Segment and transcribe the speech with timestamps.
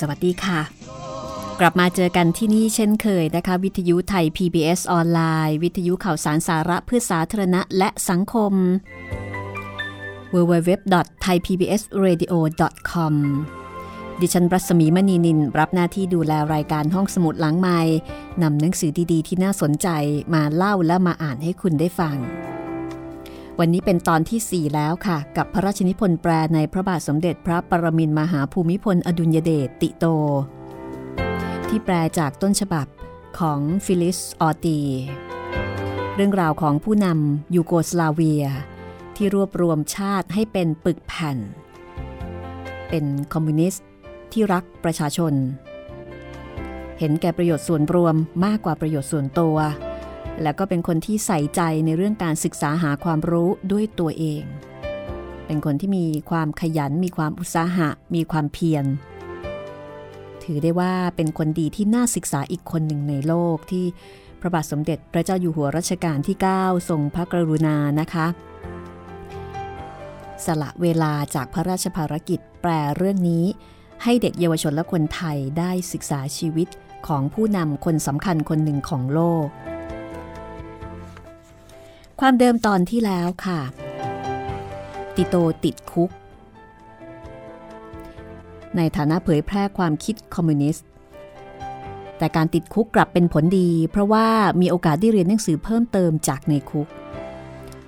[0.00, 0.60] สวัสดีค่ะ
[1.60, 8.52] กลับมาเจอกันที่นี่เช่นเคยนะคะ วิทยุไทย PBS ออนไลน์ วิทยุข่าวสารสาระเพื่อสาธารณะและสังคม
[10.34, 13.14] www.thaipbsradio.com
[14.20, 17.78] ดิฉันรัศมีมณีนิน รับหน้าที่ดูแลรายการห้องสมุดหลังไม้
[18.42, 19.88] นำหนังสือดีๆ ที่น่าสนใจ
[20.34, 22.16] มาเล่าและมาอ่านให้คุณได้ฟัง
[23.62, 30.04] วันนี้เป็นตอนที่ 4 แล้วค่ะ กับพระราชนิพนธ์แปลในพระบาทสมเด็จพระปรมินมหาภูมิพล อดุลยเดชติโต
[31.68, 32.86] ที่แปลจากต้นฉบับ
[33.38, 34.80] ของฟิลลิสออตี
[36.14, 38.44] เรื่องราวของผู้นำยูโกสลาเวีย
[39.16, 41.38] ที่รวบรวมชาติให้เป็นปึกแผ่น
[42.88, 43.86] เป็นคอมมิวนิสต์
[44.32, 45.32] ที่รักประชาชน
[46.98, 48.14] เห็นแก่ประโยชน์ส่วนรวม
[48.44, 49.56] มากกว่าประโยชน์ส่วนตัว
[50.42, 54.42] และก็เป็นคนที่ใส่ใจในเรื่องการศึกษาหาความรู้ด้วยตัวเอง
[55.46, 58.84] เป็นคนที่มีความขยัน มีความอุตสาหะ มีความเพียร
[60.42, 63.86] ถือได้ว่าเป็นคนดีที่น่าศึกษาอีกคนหนึ่งในโลกที่
[64.40, 68.26] พระบาทสมเด็จพระเจ้าอยู่หัวรัชกาลที่ 9 ทรงพระกรุณานะคะ
[70.44, 73.44] สละเวลาจากพระราชภารกิจแปลเรื่องนี้
[74.02, 76.68] ให้เด็กเยาวชนและคนไทยได้ศึกษาชีวิต
[77.06, 79.46] ของผู้นำคนสำคัญคนหนึ่งของโลก
[82.24, 83.60] ความเดิมตอนที่แล้วค่ะ
[85.16, 86.10] ติโตติดคุก
[88.76, 90.86] ในฐานะเผยแพร่ความคิดคอมมิวนิสต์
[92.18, 94.26] แต่การติดคุกกลับเป็นผลดี เพราะว่า
[94.60, 96.88] มีโอกาสได้เรียนหนังสือเพิ่มเติมจากในคุก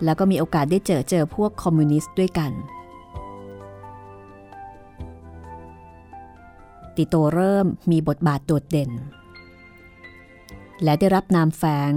[0.05, 2.53] แล้วก็มีโอกาสได้เจอเจอพวกคอมมิวนิสต์ด้วยกัน
[6.97, 8.91] ติโตเริ่มมีบทบาทโดดเด่น
[10.83, 11.93] และได้รับนามแฝง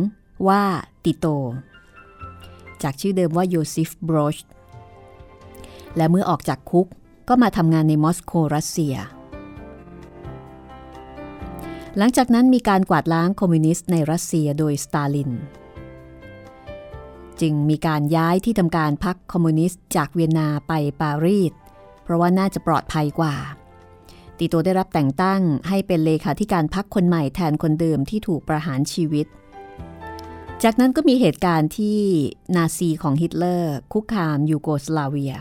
[0.48, 0.64] ว่า
[1.06, 1.28] ติโต
[2.86, 4.38] จากชื่อเดิมว่าโยซิฟบรอซ
[5.98, 6.88] และเมื่อออกจากคุก
[7.30, 8.96] ก็มาทำงานในมอสโกรัสเซีย
[11.98, 15.32] หลังจากนั้นมีการกวาดล้างคอมมิวนิสต์ในรัสเซียโดยสตาลิน
[17.42, 21.54] จึงมีการย้ายที่ทำการพรรคคอมมิวนิสต์จากเวียนนาไปปารีส
[22.04, 23.36] เพราะว่าน่าจะปลอดภัยกว่า
[24.38, 29.28] ติโตได้รับแต่งตั้งให้เป็นเลขาธิการพรรคคนใหม่แทนคนเดิมที่ถูกประหารชีวิต
[30.64, 32.00] จากนั้นก็มีเหตุการณ์ที่
[32.56, 35.36] นาซีของฮิตเลอร์ คุกคามยูโกสลาเวีย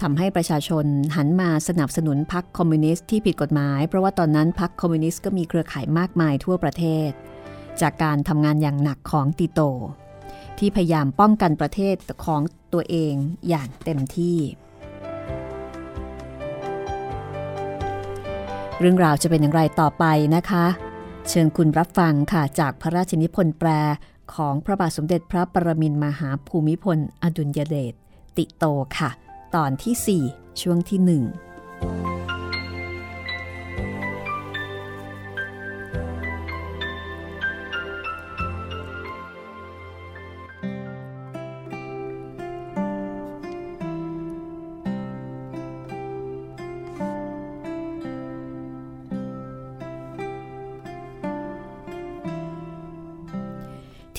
[0.00, 0.86] ทำให้ประชาชน
[1.16, 7.10] หันมาสนับสนุนพรรคคอมมิวนิสต์ที่ผิดกฎหมาย เพราะว่าตอนนั้นพรรคคอมมิวนิสต์ก็มีเครือข่ายมากมายทั่วประเทศ
[7.80, 9.60] จากการทำงานอย่างหนักของติโต
[10.58, 12.40] ที่พยายามป้องกันประเทศของ
[12.72, 13.14] ตัวเอง
[13.48, 14.38] อย่างเต็มที่
[18.80, 20.04] เรื่องราวจะเป็นอย่างไรต่อไป
[20.36, 20.66] นะคะ
[21.32, 23.68] เชิญคุณรับฟังค่ะจากพระราชนิพนธ์แปล
[24.34, 27.94] ของพระบาทสมเด็จพระปรมินมหาภูมิพล อดุลยเดช
[28.36, 28.64] ติโต
[28.98, 29.10] ค่ะ
[29.54, 32.17] ตอนที่ 4 ช่วงที่ 1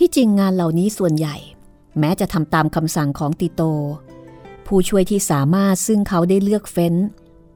[0.02, 1.36] ที่จริงงานเหล่านี้ส่วนใหญ่
[2.00, 3.62] แม้จะทำตามคำสั่งของติโต
[4.66, 6.96] ผู้ช่วยที่สามารถซึ่งเขาได้เลือกเฟ้น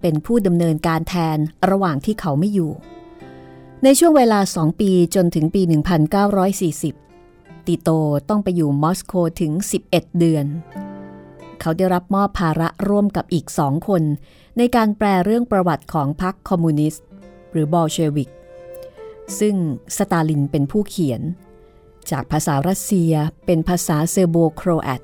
[0.02, 1.38] เป็นผู้ดำเนินการแทน
[1.70, 2.72] ระหว่างที่เขาไม่อยู่
[3.84, 5.62] ในช่วงเวลาสองปีจนถึงปี
[6.84, 7.90] 1940 ติโต
[8.30, 9.52] ต้องไปอยู่มอสโกถึง
[9.88, 10.46] 11 เดือน
[11.60, 14.04] เขาได้รับมอบภาระร่วมกับอีกสองคน
[14.58, 17.06] ในการแปลเรื่องประวัติของพรรคคอมมิวนิสต์
[17.52, 18.30] หรือบอลเชวิก
[19.40, 19.56] ซึ่ง
[19.98, 21.24] สตาลินเป็นผู้เขียน
[22.12, 23.14] จากภาษารัสเซีย
[23.46, 25.04] เป็นภาษาเซอร์โบโครแอต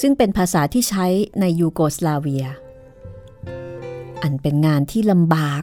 [0.00, 1.06] ซึ่งเป็นภาษาที่ใช้
[1.40, 2.46] ในยูโกสลาเวีย
[4.22, 5.62] อันเป็นงานที่ลำบาก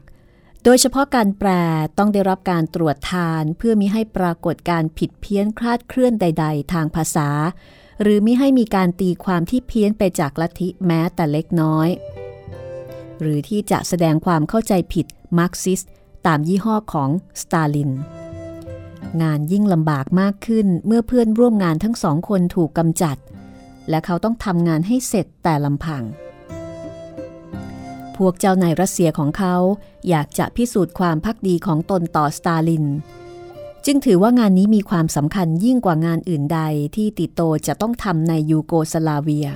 [0.64, 1.50] โดยเฉพาะการแปล
[1.98, 7.30] ต้องได้รับการตรวจทานเพื่อมิให้ปรากฏการผิดเพี้ยนคลาดเคลื่อนใด ๆ ทางภาษา
[8.02, 11.90] หรือมิให้มีการตีความที่เพี้ยนไปจากลัทธิแม้แต่เล็กน้อย
[13.20, 15.06] หรือที่จะแสดงความเข้าใจผิด
[15.38, 15.82] มาร์กซิส
[16.28, 17.10] ตามยี่ห้อของ
[17.42, 17.92] สตาลิน
[19.22, 23.18] งานยิ่งลำบากมากขึ้นเมื่อเพื่อนร่วมงานทั้งสองคนถูกกำจัด
[23.90, 26.04] และเขาต้องทำงานให้เสร็จแต่ลำพัง
[28.18, 29.56] พวกเจ้านายรัสเซียของเขา
[30.10, 32.86] อยากจะพิสูจน์ความภักดีของตนต่อสตาลิน
[33.86, 36.60] จึงถือว่างานนี้มีความสำคัญยิ่งกว่างานอื่นใด
[36.96, 39.48] ที่ติโตจะต้องทำในยูโกสลาเวีย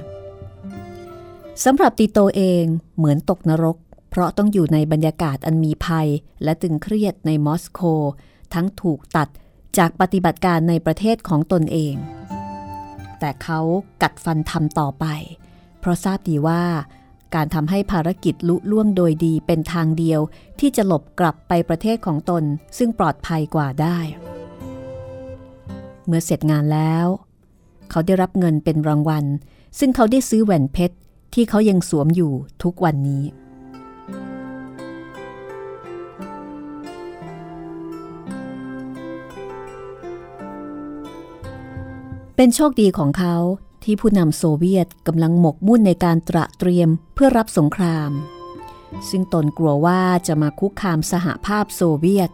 [1.64, 2.64] สำหรับติโตเอง
[2.98, 3.78] เหมือนตกนรก
[4.10, 6.08] เพราะต้องอยู่ในบรรยากาศอันมีภัย
[6.44, 7.80] และตึงเครียดในมอสโก
[8.54, 9.30] ทั้งถูกตัด
[9.78, 11.96] จากปฏิบัติการในประเทศของตนเอง
[13.20, 13.60] แต่เขา
[14.02, 15.06] กัดฟันทำต่อไป
[15.80, 16.64] เพราะทราบดีว่า
[17.36, 20.20] การทำให้ภารกิจลุล่วงโดยดีเป็นทางเดียว
[20.60, 22.44] ที่จะหลบกลับไปประเทศของตน
[22.78, 23.98] ซึ่งปลอดภัยกว่าได้
[26.06, 27.06] เมื่อเสร็จงานแล้ว
[27.90, 29.26] เขาได้รับเงินเป็นรางวัล
[29.80, 30.96] ซึ่งเขาได้ซื้อแหวนเพชร
[31.34, 32.32] ที่เขายังสวมอยู่
[32.64, 33.24] ทุกวันนี้
[42.44, 43.36] เป็นโชคดีของเขา
[43.84, 48.12] ที่ผู้นำโซเวียตกำลังหมกมุ่นในการตระเตรียมเพื่อรับสงคราม
[49.10, 52.30] ซึ่งตนกลัวว่าจะมาคุกคามสหภาพโซเวียต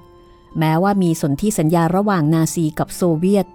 [0.60, 3.48] แม้ว่ามีสนธิสัญญาระหว่างนาซีกับโซเวียต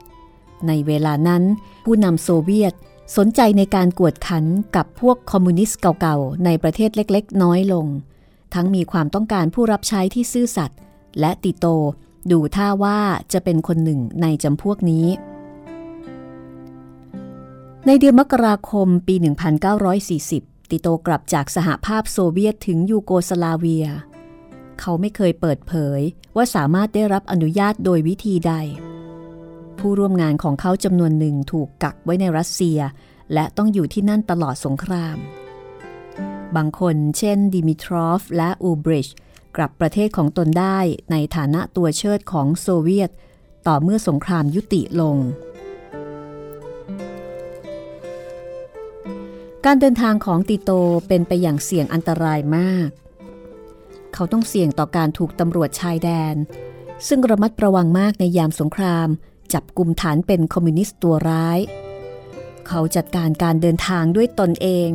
[0.67, 1.43] ในเวลานั้น
[1.85, 2.75] ผู้นำโซเวียต
[3.17, 4.45] สนใจในการกวดขัน
[4.77, 7.87] กับพวกคอมมิวนิสต์เก่าๆ ในประเทศเล็กๆ น้อยลง
[8.55, 10.79] ทั้งมีความต้องการผู้รับใช้ที่ซื่อสัตย์
[11.21, 11.67] และติโต
[12.31, 12.99] ดูท่าว่า
[13.33, 15.07] จะเป็นคนหนึ่งในจำพวกนี้
[17.87, 19.15] ในเดือนมกราคมปี
[19.93, 23.87] 1940 ติโตกลับจากสหภาพโซเวียตถึงยูโกสลาเวีย
[24.81, 26.01] เขาไม่เคยเปิดเผย
[26.37, 28.53] ว่าสามารถได้รับอนุญาตโดยวิธีใด
[29.79, 32.79] ผู้ร่วมงานของเขาจำนวนหนึ่งถูกกักไว้ในรัสเซีย
[33.33, 35.17] และต้องอยู่ที่นั่นตลอดสงคราม
[36.57, 39.09] บางคนเช่นดิมิทรอฟและอูบริช
[39.57, 40.79] กลับประเทศของตนได้
[41.11, 43.11] ในฐานะตัวเชิดของโซเวียต
[43.67, 45.19] ต่อเมื่อสงครามยุติลง
[49.67, 50.71] การเดินทางของติโต
[51.09, 52.89] เป็นไปอย่างเสี่ยงอันตรายมาก
[54.15, 56.35] เขาต้องเสี่ยงต่อการถูกตำรวจชายแดน
[57.09, 59.09] ซึ่งระมัดระวังมากในยามสงคราม
[59.53, 61.59] จับกลุ่มฐานเป็นคอมมิวนิสต์ตัวร้าย
[62.69, 64.91] เขาจัดการการเดินทางด้วยตนเอง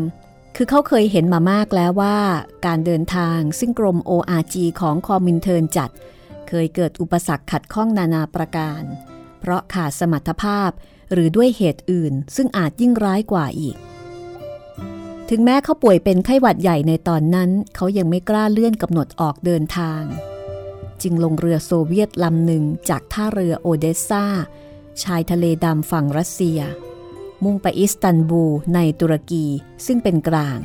[0.55, 2.19] คือเขาเคยเห็นมามากแล้วว่า
[2.65, 5.89] การเดินทางซึ่งกรม ORG ของคอมมินเทิร์นจัด
[6.47, 8.83] เคยเกิดอุปสรรคขัดข้องนานาประการ
[9.39, 10.71] เพราะขาดสมรรถภาพ
[11.11, 13.77] หรือด้วยเหตุอื่น ซึ่งอาจยิ่งร้ายกว่าอีก
[15.31, 20.03] ถึงแม้เขาป่วยเป็นไข้หวัดใหญ่ในตอนนั้น เขายังไม่กล้าเลื่อนกำหนดออกเดินทาง
[21.01, 24.25] จึงลงเรือโซเวียตลำหนึ่งจากท่าเรือโอเดสซา
[25.03, 26.59] ชายทะเลดำฝั่งรัสเซีย
[27.43, 29.45] มุ่งไปอิสตันบูลในตุรกี
[29.85, 30.59] ซึ่งเป็นกลาง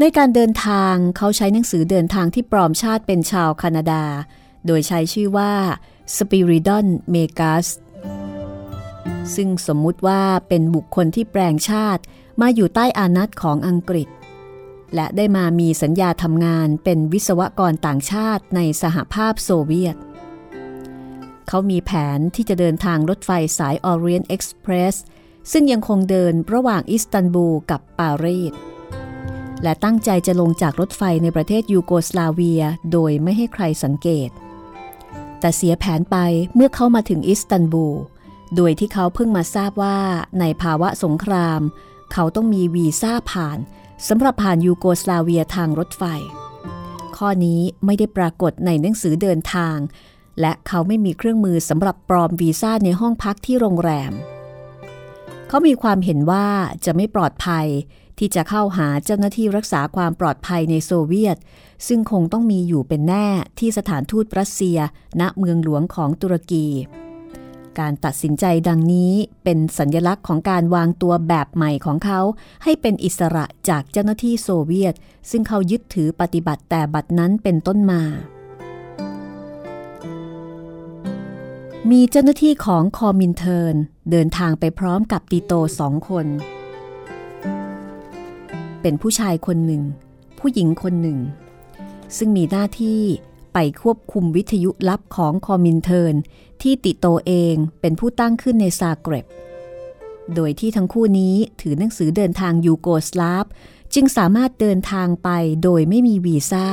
[0.00, 4.04] ในการเดินทางเขาใช้หนังสือเดินทางที่ปลอมชาติเป็นชาวแคนาดา
[4.66, 5.52] โดยใช้ชื่อว่า
[6.16, 7.66] สปิริดอนเมกัส
[9.34, 12.02] ซึ่งสมมุติว่าเป็นบุคคลที่แปลงชาติ
[12.40, 14.08] มาอยู่ใต้อานัตของอังกฤษ
[14.94, 19.96] และได้มามีสัญญาทำงานเป็นวิศวกรต่างชาติในสหภาพโซเวียต
[21.48, 24.94] เขามีแผนที่จะเดินทางรถไฟสาย Orient Express
[25.52, 28.52] ซึ่งยังคงเดินระหว่างอิสตันบูลกับปารีส
[29.62, 32.62] และตั้งใจจะลงจากรถไฟในประเทศยูโกสลาเวีย
[32.92, 34.30] โดยไม่ให้ใครสังเกต
[35.40, 36.16] แต่เสียแผนไป
[36.54, 37.98] เมื่อเขามาถึงอิสตันบูล
[38.56, 39.98] โดยที่เขาเพิ่งมาทราบว่า
[40.40, 41.60] ในภาวะสงคราม
[42.12, 43.58] เขาต้องมีวีซ่าผ่าน
[44.08, 46.02] สำหรับผ่านยูโกสลาเวียทางรถไฟ
[47.16, 49.76] ข้อนี้ไม่ได้ปรากฏในหนังสือเดินทาง
[50.40, 54.12] และเขาไม่มีเครื่องมือสำหรับปลอมวีซ่าในห้องพักที่โรงแรม
[55.48, 56.46] เขามีความเห็นว่า
[56.84, 57.66] จะไม่ปลอดภัย
[58.18, 61.36] ที่จะเข้าหาเจ้าหน้าที่รักษาความปลอดภัยในโซเวียต
[61.86, 63.26] ซึ่งคงต้องมีอยู่เป็นแน่
[63.58, 64.78] ที่สถานทูตรัสเซีย
[65.20, 66.66] ณเมืองหลวงของตุรกี
[67.80, 69.12] การตัดสินใจดังนี้
[69.44, 72.20] เป็นสัญลักษณ์ของการวางตัวแบบใหม่ของเขา
[72.64, 74.94] ให้เป็นอิสระจากเจ้าหน้าที่โซเวียต
[75.30, 78.02] ซึ่งเขายึดถือปฏิบัติแต่บัดนั้นเป็นต้นมา
[81.90, 83.76] มีเจ้าหน้าที่ของคอมินเทิร์น
[84.10, 86.26] เดินทางไปพร้อมกับติโตสองคน
[88.82, 89.82] เป็นผู้ชายคนหนึ่ง
[90.38, 91.18] ผู้หญิงคนหนึ่ง
[92.16, 93.02] ซึ่งมีหน้าที่
[93.54, 96.14] ไปควบคุมวิทยุลับของคอมินเทิร์น
[96.62, 99.26] ที่ติโตเองเป็นผู้ตั้งขึ้นในซาเกร็บ
[100.34, 103.46] โดยที่ทั้งคู่นี้ถือหนังสือเดินทางยูโกสลาฟ
[103.94, 105.28] จึงสามารถเดินทางไป
[105.62, 106.66] โดยไม่มีวีซ่า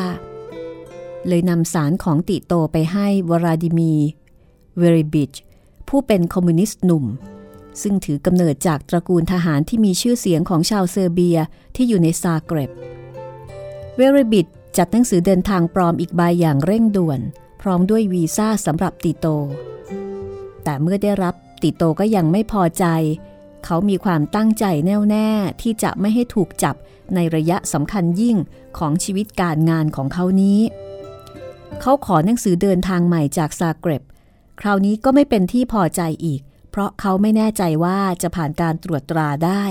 [1.27, 3.93] เลยนำสารของติโตไปให้วลาดิมีร์
[4.77, 5.31] เวเลบิช
[5.87, 7.05] ผู้เป็นคอมมิวนิสต์หนุ่ม
[7.81, 11.37] ซึ่งถือกำเนิดจากตระกูลทหารที่มีชื่อเสียงของชาวเซอร์เบีย
[11.75, 12.71] ที่อยู่ในซาเกร็บ
[13.95, 14.47] เวริบิช
[14.77, 17.19] จัดหนังสือเดินทางปลอมอีกใบอย่างเร่งด่วน
[17.61, 19.27] พร้อมด้วยวีซ่าสำหรับติโต
[20.63, 22.85] แต่เมื่อได้รับติโตก็ยังไม่พอใจ
[23.65, 25.29] เขามีความตั้งใจแน่วแน่
[25.61, 26.75] ที่จะไม่ให้ถูกจับ
[27.15, 28.37] ในระยะสำคัญยิ่ง
[28.77, 30.59] ของชีวิตการงานของเขานี้
[31.81, 34.03] เขาขอหนังสือเดินทางใหม่จากซาเกร็บ
[34.61, 39.63] คราวนี้ก็ไม่เป็นที่พอใจอีก เพราะเขาไม่แน่ใจว่าจะผ่านการตรวจตราได้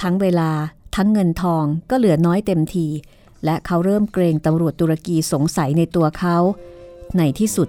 [0.00, 0.50] ทั้งเวลา
[0.96, 2.86] ทั้งเงินทองก็เหลือน้อยเต็มที
[3.44, 6.36] และเขาเริ่มเกรงตำรวจตุรกีสงสัยในตัวเขา
[7.18, 7.68] ในที่สุด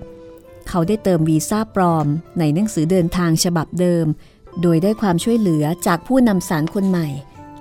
[0.69, 2.07] เขาได้เติมวีซ่าปลอม
[2.39, 4.05] ในหนังสือเดินทางฉบับเดิม
[4.61, 7.07] โดยได้ความช่วยเหลือจากผู้นำสารคนใหม่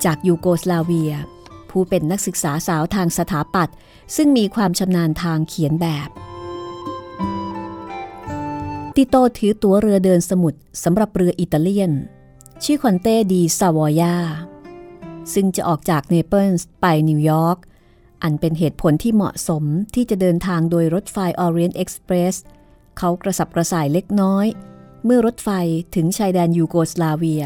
[0.04, 1.12] จากยูโกสลาเวีย
[1.70, 3.76] ผู้เป็นนักศึกษาสาวทางสถาปัตย์
[4.16, 6.08] ซึ่งมีความชำนาญทางเขียนแบบ
[8.94, 11.92] ติโตถือตั๋วเรือเดินสมุทรสำหรับเรืออิตาเลียน
[12.64, 14.16] ชื่อคอนเต้ดีซาวอยา
[15.32, 17.58] ซึ่งจะออกจากเนเปิลส์ไปนิวยอร์ก
[18.22, 22.34] อันเป็นเหตุผลที่เหมาะสมที่จะเดินทางโดยรถไฟ Orient Express
[22.98, 24.46] เขากระสับกระส่ายเล็กน้อย
[25.04, 25.48] เมื่อรถไฟ
[25.94, 27.44] ถึงชายแดนยูโกสลาเวีย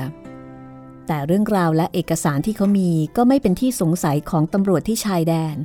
[1.06, 5.56] แต่เรื่องราวและเอกสารที่เขามีก็ไม่เป็นที่สงสัยของตำรวจที่ชายแดน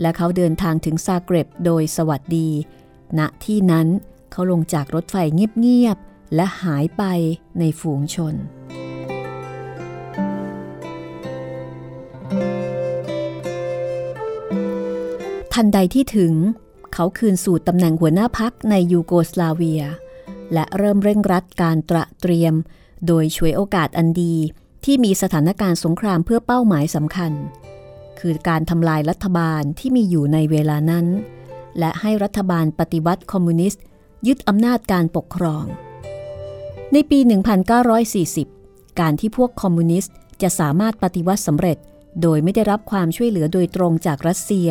[0.00, 2.48] และเขาเดินทางถึงซาเกร็บโดยสวัสดี
[3.18, 3.88] ณที่นั้น
[4.32, 7.02] เขาลงจากรถไฟเงียบๆและหายไป
[7.58, 8.34] ในฝูงชน
[15.60, 16.34] ทันใดที่ถึง
[16.94, 19.82] เขาคืนสู่ตำแหน่งหัวหน้าพักในยูโกสลาเวีย
[20.52, 22.54] และเริ่มเร่งรัดการตระเตรียม
[23.06, 24.34] โดยช่วยโอกาสอันดี
[24.84, 27.32] ที่มีสถานการณ์สงครามเพื่อเป้าหมายสำคัญ
[28.20, 31.06] คือการทำลายรัฐบาลที่มีอยู่ในเวลานั้น
[31.78, 33.82] และให้รัฐบาลปฏิวัติคอมมิวนิสต์
[34.26, 35.64] ยึดอำนาจการปกครอง
[36.92, 37.18] ในปี
[38.08, 41.78] 1940 การที่พวกคอมมิวนิสต์จะสามารถปฏิวัติสำเร็จ
[42.22, 44.70] โดยไม่ได้รับความช่วยเหลือโดยตรงจากรัสเซีย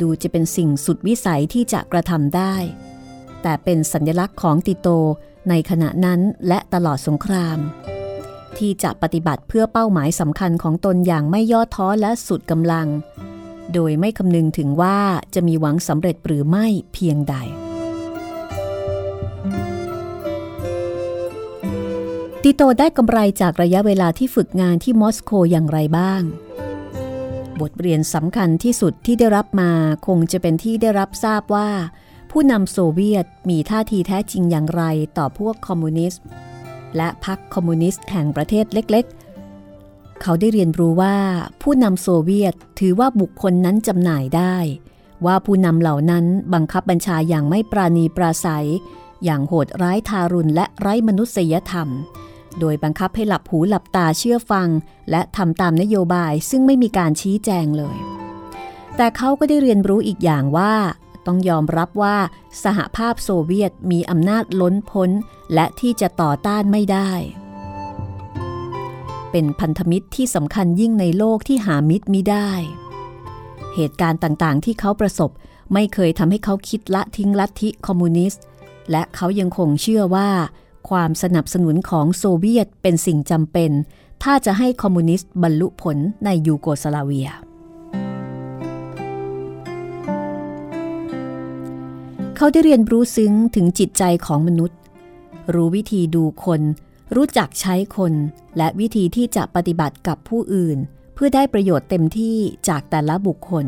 [0.00, 2.54] ดูจะเป็นสิ่งสุดวิสัยที่จะกระทำได้
[3.42, 4.88] แต่เป็นสัญลักษณ์ของติโต
[5.48, 7.58] ในขณะนั้นและตลอดสงคราม
[8.58, 12.88] ที่จะปฏิบัติเพื่อเป้าหมายสำคัญของตนอย่างไม่ย่อท้อและสุดกำลัง
[13.72, 14.98] โดยไม่คำนึงถึงว่า
[15.34, 17.34] จะมีหวังสำเร็จหรือไม่เพียงใด
[22.42, 26.22] ติโตได้กำไรจากระยะเวลาที่ฝึกงานที่มอสโกอย่างไรบ้าง
[27.60, 29.70] บทเรียนสำคัญที่สุดที่ได้รับมา
[30.06, 31.68] คงจะเป็นที่ได้รับทราบว่า
[32.30, 34.82] ผู้นำโซเวียตมีท่าทีแท้จริงอย่างไร
[35.18, 36.22] ต่อพวกคอมมิวนิสต์
[36.96, 41.16] และพรรคคอมมิวนิสต์แห่งประเทศเล็กๆ เขาได้เรียนรู้ว่า
[41.62, 44.56] ผู้นำโซเวียตถือว่าบุคคลนั้นจำหน่ายได้
[45.26, 46.24] ว่าผู้นำเหล่านั้น
[46.54, 48.68] บังคับบัญชาอย่างไม่ปราณีปราศัย
[49.24, 51.88] อย่างโหดร้ายทารุณและไร้มนุษยธรรม
[52.60, 54.68] โดยบังคับให้หลับหูหลับตาเชื่อฟัง
[55.10, 57.96] และทำตามนโยบายซึ่งไม่มีการชี้แจงเลย
[58.96, 60.74] แต่เขาก็ได้เรียนรู้อีกอย่างว่า
[61.26, 62.16] ต้องยอมรับว่า
[62.64, 65.10] สหภาพโซเวียตมีอำนาจล้นพ้น
[65.54, 67.10] และที่จะต่อต้านไม่ได้
[69.30, 72.50] เป็นพันธมิตรที่สำคัญยิ่งในโลกที่หามิตรมิได้
[73.74, 75.30] เหตุการณ์ต่างๆ ที่เขาประสบ
[75.72, 78.42] ไม่เคยทำให้เขาคิดละทิ้งลัทธิคอมมิวนิสต์
[78.90, 80.30] และเขายังคงเชื่อว่า
[80.90, 83.70] ความสนับสนุนของโซเวียตเป็นสิ่งจำเป็น
[84.22, 87.30] ถ้าจะให้คอมมิวนิสต์บรรลุผลในยูโกสลาเวีย
[92.36, 94.78] เขาได้เรียนรู้ซึ้งถึงจิตใจของมนุษย์
[95.54, 96.62] รู้วิธีดูคน
[97.16, 98.12] รู้จักใช้คน
[98.56, 100.78] และวิธีที่จะปฏิบัติกับผู้อื่น
[101.14, 102.36] เพื่อได้ประโยชน์เต็มที่
[102.68, 103.66] จากแต่ละบุคคล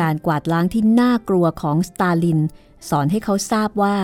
[0.00, 2.40] การกวาดล้างที่น่ากลัวของสตาลิน
[2.88, 3.96] สอนให้เขาทราบว่า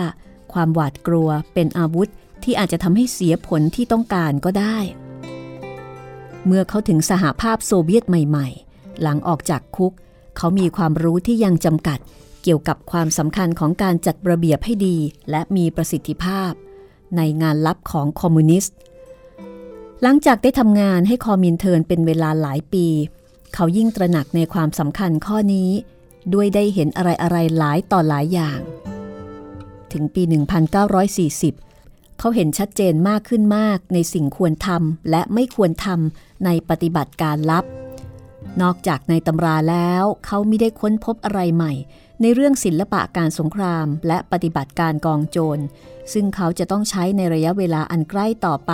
[0.53, 2.09] ความหวาดกลัวเป็นอาวุธ
[2.43, 4.77] ที่อาจจะทำให้เสียผลที่ต้องการก็ได้
[6.45, 9.93] เมื่อเขาถึงสหภาพโซเวียตใหม่ ๆ หลังออกจากคุก
[10.37, 11.99] เขามีความรู้ที่ยังจำกัด
[12.43, 14.97] เกี่ยวกับความสำคัญของการจัดระเบียบให้ดี
[15.29, 16.51] และมีประสิทธิภาพ
[17.17, 18.75] ในงานลับของคอมมิวนิสต์
[20.01, 22.87] หลังจากได้ทำงานให้คอมินเทิร์นเป็นเวลาหลายปี
[23.53, 25.69] เขายิ่งตระหนักในความสำคัญข้อนี้
[26.33, 28.59] ด้วยได้เห็นอะไรๆหลายต่อหลายอย่าง
[29.93, 37.65] ถึงปี 1940 เขาเห็นชัดเจนมากขึ้นมากในสิ่งควรทำและไม่ควรทำในปฏิบัติการลับ
[38.61, 41.73] นอกจากในตำราแล้วเขาไม่ได้ค้นพบอะไรใหม่
[42.21, 45.63] ในเรื่องศิลปะการสงคราม และปฏิบัติการกองโจร
[46.13, 48.73] ซึ่งเขาจะต้องใช้ในระยะเวลาอันใกล้ต่อไป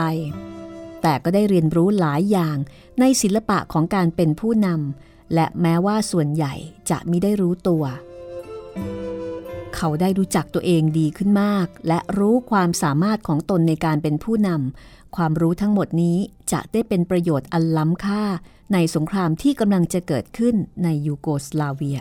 [1.02, 2.58] แต่ก็ได้เรียนรู้หลายอย่าง
[3.00, 6.54] ในศิลปะของการเป็นผู้นำ และแม้ว่าส่วนใหญ่
[6.90, 7.84] จะไม่ได้รู้ตัว
[9.76, 16.18] เขาได้รู้จักตัวเองดีขึ้นมาก และรู้ความสามารถของตนในการเป็นผู้นำความรู้ทั้งหมดนี้
[16.52, 18.24] จะได้เป็นประโยชน์อันล้ำค่า
[18.74, 22.00] ในสงครามที่กำลังจะเกิดขึ้นในยูโกสลาเวีย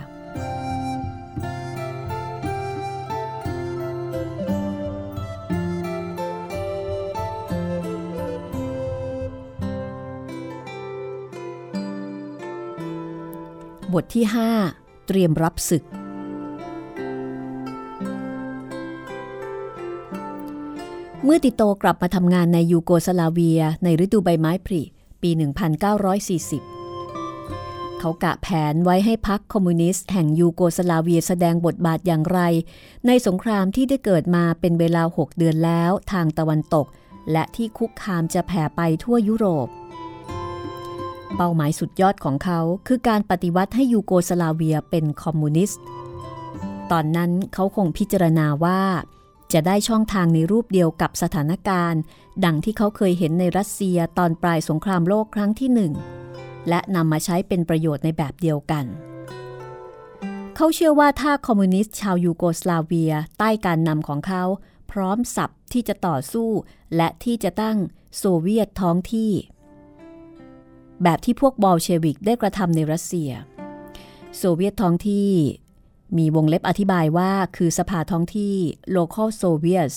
[13.94, 14.24] บทที่
[14.66, 15.84] 5 เตรียมรับศึก
[21.24, 24.82] เมื่อติโตกลับมาทำงานในยูโกสลาเวีย ในฤดูใบไม้ผลิ
[25.22, 25.30] ปี
[26.64, 32.40] 1940 เขากะแผนไว้ให้พรรคคอมมิวนิสต์แห่งยูโกสลาเวียแสดงบทบาทอย่างไร
[33.06, 36.86] ในสงครามที่ได้เกิดมาเป็นเวลา 6 เดือนแล้วทางตะวันตก
[37.32, 39.68] และที่คุกคามจะแผ่ไปทั่วยุโรป
[41.36, 45.80] เป้าหมายสุดยอดของเขาคือการปฏิวัติให้ยูโกสลาเวียเป็นคอมมิวนิสต์
[46.90, 48.80] ตอนนั้นเขาคงพิจารณาว่า
[49.52, 52.00] จะได้ช่องทางในรูปเดียวกับสถานการณ์
[52.44, 55.92] ดังที่เขาเคยเห็นในรัสเซียตอนปลายสงครามโลกครั้งที่หนึ่ง
[56.68, 58.84] และนำมาใช้เป็นประโยชน์ในแบบเดียวกัน
[60.56, 64.44] เขาเชื่อว่าถ้าคอมมิวนิสต์ชาวยูโกสลาเวียใต้การนำของเขา
[64.90, 66.50] พร้อมสรรพที่จะต่อสู้
[66.96, 67.78] และที่จะตั้ง
[68.18, 69.32] โซเวียตท้องที่
[71.02, 73.30] แบบที่พวกบอลเชวิกได้กระทำในรัสเซีย
[74.36, 75.30] โซเวียตท้องที่
[76.16, 78.54] มีวงเล็บอธิบายว่าคือสภาท้องที่
[78.96, 79.96] local Soviets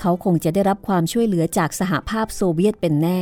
[0.00, 3.20] เขาคงจะได้รับความช่วยเหลือจากสหภาพโซเวียตเป็นแน่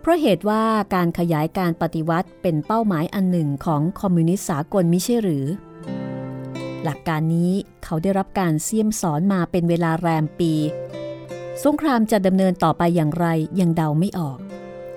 [0.00, 0.62] เพราะเหตุว่า
[0.94, 5.46] การขยายการปฏิวัติเป็นเป้าหมายอันหนึ่งของคอมมิวนิสต์สากลมิใช่หรือ
[6.82, 7.52] หลักการนี้
[7.84, 10.52] เขาได้รับการเสี่ยมสอนมาเป็นเวลาแรมปี
[11.64, 13.26] สงครามจะดำเนินต่อไปอย่างไร
[13.60, 14.38] ยังเดาไม่ออก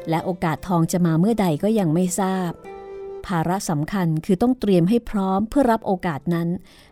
[0.09, 2.51] และโอกาสทองจะมาเมื่อใดก็ยังไม่ทราบ
[3.27, 6.47] ภาระสำคัญคือต้องเตรียมให้พร้อมเพื่อรับโอกาสนั้น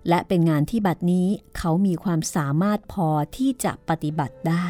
[0.09, 4.67] และเป็นงานที่บัดนี้เขามีความสามารถพอที่จะปฏิบัติได้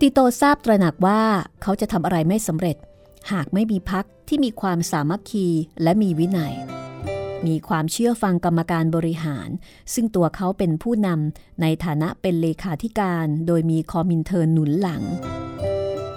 [0.00, 1.22] ติโตทราบตระหนักว่า
[1.62, 2.76] เขาจะทำอะไรไม่สำเร็จ
[3.32, 5.46] หากไม่มีพรรคที่มีความสามัคคี
[5.82, 6.54] และมีวินัย
[7.46, 9.48] มีความเชื่อฟังกรรมการบริหาร
[9.94, 15.02] ซึ่งตัวเขาเป็นผู้นำในฐานะเป็นเลขาธิการโดยมีคอมินเทิร์นหนุนหลัง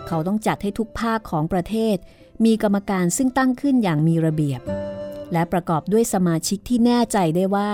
[0.07, 1.97] เขาต้องจัดให้ทุกภาคของประเทศ
[2.45, 4.61] มีกรรมการซึ่งตั้งขึ้นอย่างมีระเบียบ
[5.33, 7.69] และประกอบด้วยสมาชิกที่แน่ใจได้ว่า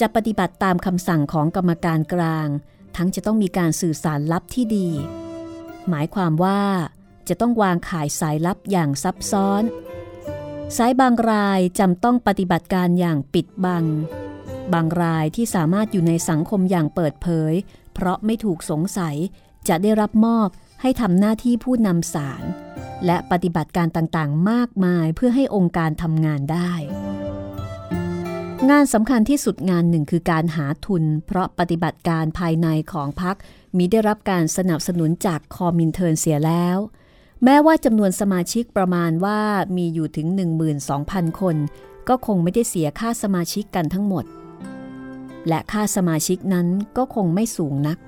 [0.00, 2.48] จะปฏิบัติตามคำสั่งของกรรมการกลาง
[2.96, 4.88] ทั้งจะต้องมีการสื่อสารลับที่ดี
[5.88, 6.60] หมายความว่า
[7.28, 9.62] จะต้องวางขายสายลับอย่างซับซ้อน
[10.78, 13.84] สายบางรายจำต้องปฏิบัติการอย่างปิดบัง
[14.72, 17.52] บางรายที่สามารถอยู่ในสังคมอย่างเปิดเผย
[17.94, 19.16] เพราะไม่ถูกสงสัย
[19.68, 20.48] จะได้รับมอบ
[20.80, 22.42] ให้ทำหน้าที่ผู้นำสาร
[23.06, 26.72] และปฏิบัติการต่างๆ มากมายเพื่อให้องค์การทำงานได้
[28.70, 33.36] งานสำคัญที่สุดงานหนึ่งคือการหาทุน เพราะปฏิบัติการภายในของพรรค
[33.76, 36.78] มีได้รับการสนับสนุนจากคอมินเทิร์นเสียแล้ว
[37.44, 39.40] แม้ว่าจำนวนสมาชิกประมาณว่า
[39.76, 40.26] มีอยู่ถึง
[40.84, 41.56] 12,000 คน
[42.08, 44.24] ก็คงไม่ได้เสียค่าสมาชิกกันทั้งหมด
[45.48, 47.98] และค่าสมาชิกนั้นก็คงไม่สูงนัก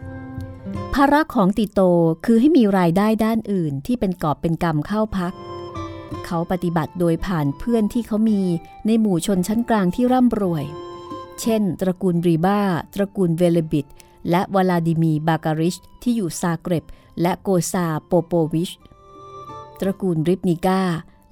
[0.95, 1.81] ภาระของติโต
[2.25, 5.33] คือให้มีรายได้ด้านอื่นที่เป็นกอบเป็นกรรมเข้าพัก
[6.27, 8.40] เขาปฏิบัติโดยผ่านเพื่อนที่เขามี
[8.87, 10.64] ในหมู่ชนชั้นกลางที่ร่ำรวย
[11.40, 12.61] เช่น ตระกูลรีบ้า
[12.95, 13.87] ตระกูลเวเลบิด
[14.31, 16.85] และวลาดิมีบาการิชที่อยู่ซาเกร็บ
[17.21, 18.71] และโกซาโปโปวิช
[19.83, 20.83] ตระกูลริปนิก้า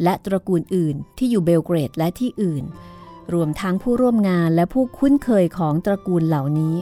[0.02, 2.64] และตระกูลอื่นที่อยู่เบลเกรดและที่อื่น
[3.32, 6.76] รวมทั้งผู้ร่วมงานและผู้คุ้นเคยของตระกูลเหล่านี้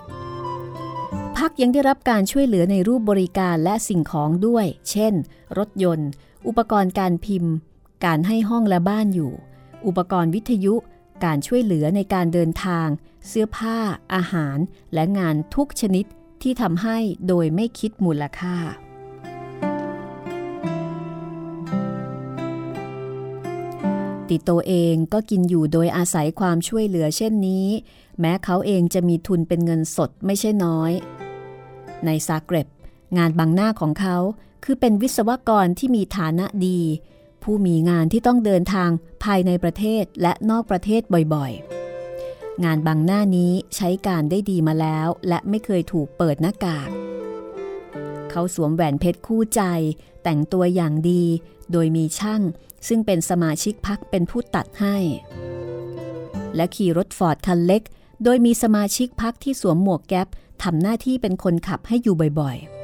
[1.36, 5.14] พรรคยังได้รับการช่วยเหลือในรูปบริการและสิ่งของด้วย เช่น
[5.58, 6.08] รถยนต์
[6.46, 7.54] อุปกรณ์การพิมพ์
[8.04, 9.32] การให้ห้องและบ้านอยู่
[9.86, 10.74] อุปกรณ์วิทยุ
[11.24, 12.88] การช่วยเหลือในการเดินทาง
[13.28, 13.78] เสื้อผ้า
[14.14, 14.58] อาหาร
[14.94, 16.04] และงานทุกชนิด
[16.42, 18.56] ที่ทำให้โดยไม่คิดมูลค่า
[24.30, 27.66] ติโตเองก็กินอยู่โดยอาศัยความช่วยเหลือเช่นนี้
[28.20, 30.92] แม้เขาเองจะมีทุนเป็นเงินสดไม่ใช่น้อย
[32.04, 32.68] ในซาเกรบ
[33.18, 34.16] งานบางหน้าของเขา
[34.64, 36.80] คือเป็นวิศวกรที่มีฐานะดี
[37.42, 38.90] ผู้มีงานที่ต้องเดินทาง
[39.24, 41.02] ภายในประเทศและนอกประเทศ
[41.34, 46.90] บ่อยๆ งานบางหน้านี้ใช้การได้ดีมาแล้ว และไม่เคยถูกเปิดหน้ากาก
[48.30, 49.62] เขาสวมแหวนเพชรคู่ใจ
[50.22, 51.24] แต่งตัวอย่างดี
[51.72, 52.42] โดยมีช่าง
[52.88, 54.96] ซึ่งเป็นสมาชิกพักเป็นผู้ตัดให้
[56.56, 57.82] และขี่รถฟอร์ดคันเล็ก
[58.24, 60.28] โดยมีสมาชิกพักที่สวมหมวกแก๊ป
[60.62, 62.78] ทำหน้าที่เป็นคนขับให้อยู่บ่อยๆ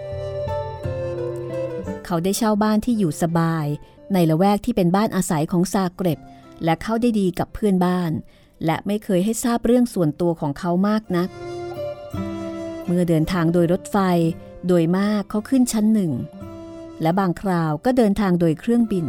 [2.07, 3.67] เขาได้เช่าบ้านที่อยู่สบาย
[4.13, 6.21] ในละแวกที่เป็นบ้านอาศัยของซาเกร็บ
[6.65, 8.13] และเข้าได้ดีกับเพื่อนบ้าน
[8.65, 11.29] และไม่เคยให้ทราบเรื่องส่วนตัวของเขามากนัก
[12.87, 13.97] เมื่อเดินทางโดยรถไฟ
[14.69, 16.13] โดยมากเขาขึ้นชั้นหนึ่ง
[17.03, 19.07] และบางคราวก็เดินทางโดยเครื่องบิน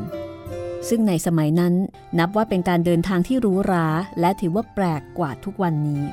[0.89, 1.73] ซึ่งในสมัยนั้น
[2.19, 3.87] นับว่าเป็นการเดินทางที่รู้รา
[4.19, 6.03] และถือว่าแปลกกว่าทุกวันนี้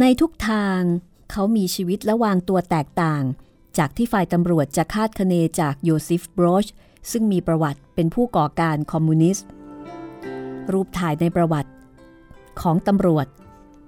[0.00, 0.80] ในทุกทาง
[1.30, 3.22] เขามีชีวิตและวางตัวแตกต่าง
[3.78, 6.66] จากที่ฝ่ายตำรวจจะคาดคะเนจากโยซิฟบรอช
[7.10, 9.46] ซึ่งมีประวัติเป็นผู้ก่อการคอมมิวนิสต์
[10.72, 11.70] รูปถ่ายในประวัติ
[12.60, 13.26] ของตำรวจ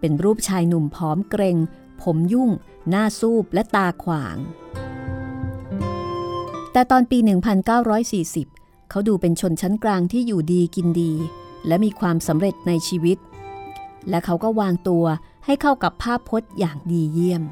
[0.01, 1.57] เป็นรูปชายหนุ่มผอมเกรง
[2.03, 2.51] ผมยุ่ง
[2.91, 4.37] หน้าซูบและตาขวาง
[6.73, 7.19] แต่ตอนปี
[8.05, 11.13] 1940 เขาดูเป็นชนชั้นกลางที่อยู่ดีกินดี
[11.67, 13.19] และมีความสำเร็จในชีวิต
[14.09, 15.05] และเขาก็วางตัว
[15.45, 17.43] ให้เข้ากับภาพพจน์อย่างดีเยี่ยม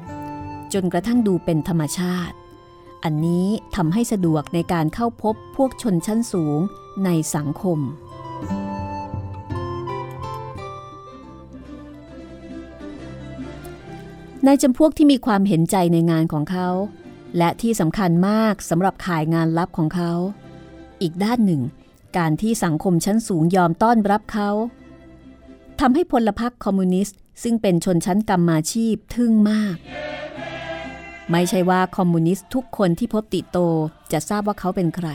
[0.73, 2.35] จนกระทั่งดูเป็นธรรมชาติ
[3.03, 6.59] อันนี้ทำให้สะดวกในการเข้าพบพวกชนชั้นสูง
[7.05, 7.79] ในสังคม
[14.49, 16.69] ในจำพวกที่มีความเห็นใจในงานของเขา
[17.37, 20.11] และที่สำคัญมากสำหรับขายงานลับของเขา
[21.01, 21.61] อีกด้านหนึ่ง
[22.17, 24.49] การที่สังคมชั้นสูงยอมต้อนรับเขา
[25.79, 29.75] ทำให้พลพรรคคอมมิวนิสต์ ซึ่งเป็นชนชั้นกรรมาชีพทึ่งมาก
[31.31, 33.57] ไม่ใช่ว่าคอมมิวนิสต์ทุกคนที่พบติโต
[34.11, 35.09] จะทราบว่าเขาเป็นใคร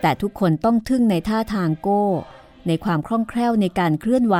[0.00, 2.04] แต่ทุกคนต้องทึ่งในท่าทางโก้
[2.66, 4.36] ในความคล่องแคล่วในการเคลื่อนไหว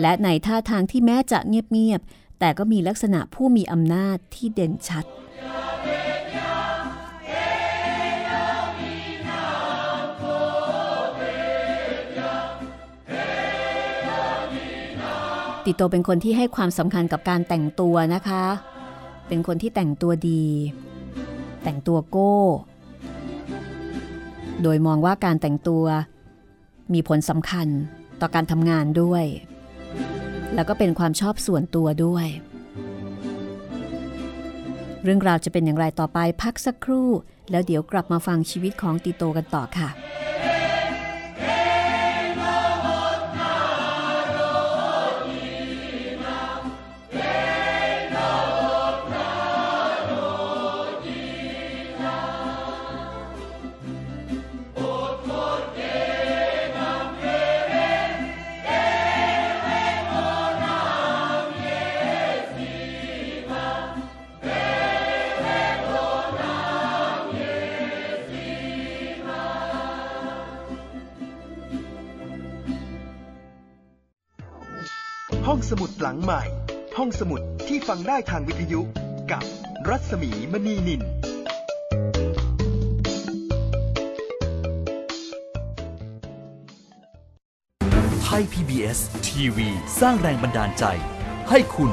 [0.00, 2.02] และในท่าทางที่แม้จะเงียบ
[2.38, 5.04] แต่ก็มีลักษณะผู้มีอำนาจที่เด่นชัด
[15.64, 18.44] ติโตเป็นคนที่ให้ความสำคัญกับการแต่งตัวนะคะ
[19.28, 20.44] เป็นคนที่แต่งตัวดี
[21.62, 22.36] แต่งตัวโก้
[24.62, 25.84] โดยมองว่าการแต่งตัว
[26.92, 27.68] มีผลสำคัญ
[28.20, 29.24] ต่อการทำงานด้วย
[30.54, 32.26] แล้วก็เป็นความชอบส่วนตัวด้วย
[35.04, 37.08] เรื่องราวจะเป็นอย่างไรต่อไปพักสักครู่
[37.50, 39.88] แล้วเดี๋ยวกลับมาฟังชีวิตของติโตกันต่อค่ะ
[75.52, 76.42] ห้องสมุดหลังใหม่
[76.98, 78.80] ห้องสมุดที่ฟังได้ทางวิทยุ
[79.32, 79.42] กับ
[79.88, 81.02] รัศมีมณีนิน
[88.22, 89.68] ไทย PBS ทีวี
[90.00, 90.84] สร้างแรงบันดาลใจ
[91.50, 91.92] ให้คุณ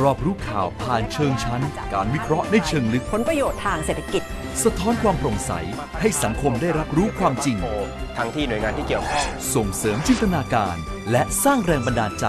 [0.00, 1.62] รอบรู้ข่าวผ่านเชิงชั้น
[1.92, 4.22] การวิเคราะห์ในเชิงลึก ผลประโยชน์ทางเศรษฐกิจ
[4.64, 5.52] สะท้อนความโปร่งใส
[6.00, 7.56] ให้สังคมได้รับรู้ความจริง
[8.16, 10.76] ทั้งที่หน่วยงานที่เกี่ยวข้อง ส่งเสริมจินตนาการ
[11.10, 12.28] และสร้างแรงบันดาลใจ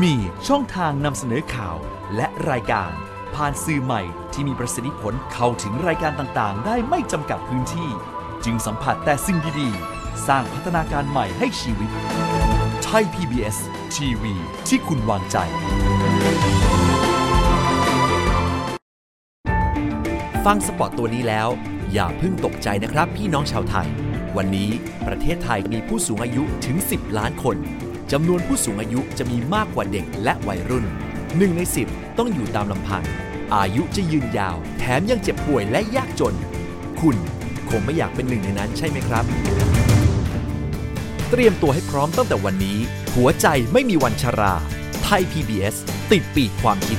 [0.00, 0.14] มี
[0.48, 1.76] ช่องทางนำเสนอข่าว
[2.16, 2.90] และรายการ
[3.34, 4.02] ผ่านสื่อใหม่
[4.32, 7.90] ที่มีประสิทธิผลเข้าถึงรายการต่างๆ ได้ไม่จำกัดพื้นที่
[8.44, 11.90] จึงสัมผัสแต่สิ่งดีๆ สร้างพัฒนาการใหม่ให้ชีวิต
[12.82, 13.56] ไทย PBS
[13.94, 14.34] ทีวี
[14.68, 15.36] ที่คุณวางใจ
[20.44, 21.48] ฟังสปอตตัวนี้แล้ว
[21.92, 23.88] อย่าเพิ่งตกใจนะครับพี่น้องชาวไทย
[24.36, 24.70] วันนี้
[25.06, 27.58] ประเทศไทยมีผู้สูงอายุถึง 10 ล้านคน
[28.16, 30.84] จำนวนผู้สูงอายุจะมีมากกว่าเด็กและวัยรุ่น
[31.36, 33.04] หนึ่งใน 10 ต้องอยู่ตามลำพัง
[33.54, 36.34] อายุจะยืนยาว แถมยังเจ็บป่วยและยากจน
[37.00, 37.16] คุณ
[37.70, 39.24] คงไม่อยากเป็นหนึ่งในนั้นใช่ไหมครับ
[41.30, 42.78] เตรียมตัวให้พร้อมตั้งแต่วันนี้
[43.16, 44.54] หัวใจไม่มีวันชรา
[45.04, 45.76] ไทย PBS
[46.12, 46.98] ติดปีกความคิด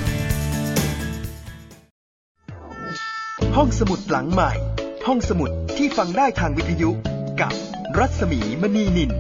[3.56, 4.52] ห้องสมุดหลังใหม่
[5.08, 6.90] ห้องสมุดที่ฟังได้ทางวิทยุ
[7.42, 7.54] กับ
[7.98, 9.12] รัศมีมณีนิน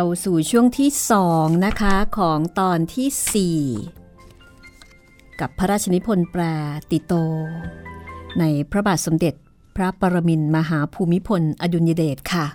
[0.00, 6.42] เข้าสู่ช่วงที่สองนะคะของตอนที่4กับพระราชนิพนธ์แปล
[6.90, 7.12] ติโต
[8.38, 9.34] ในพระบาทสมเด็จ
[9.76, 12.46] พระปรมินมหาภูมิพล อดุลยเดชค่ะ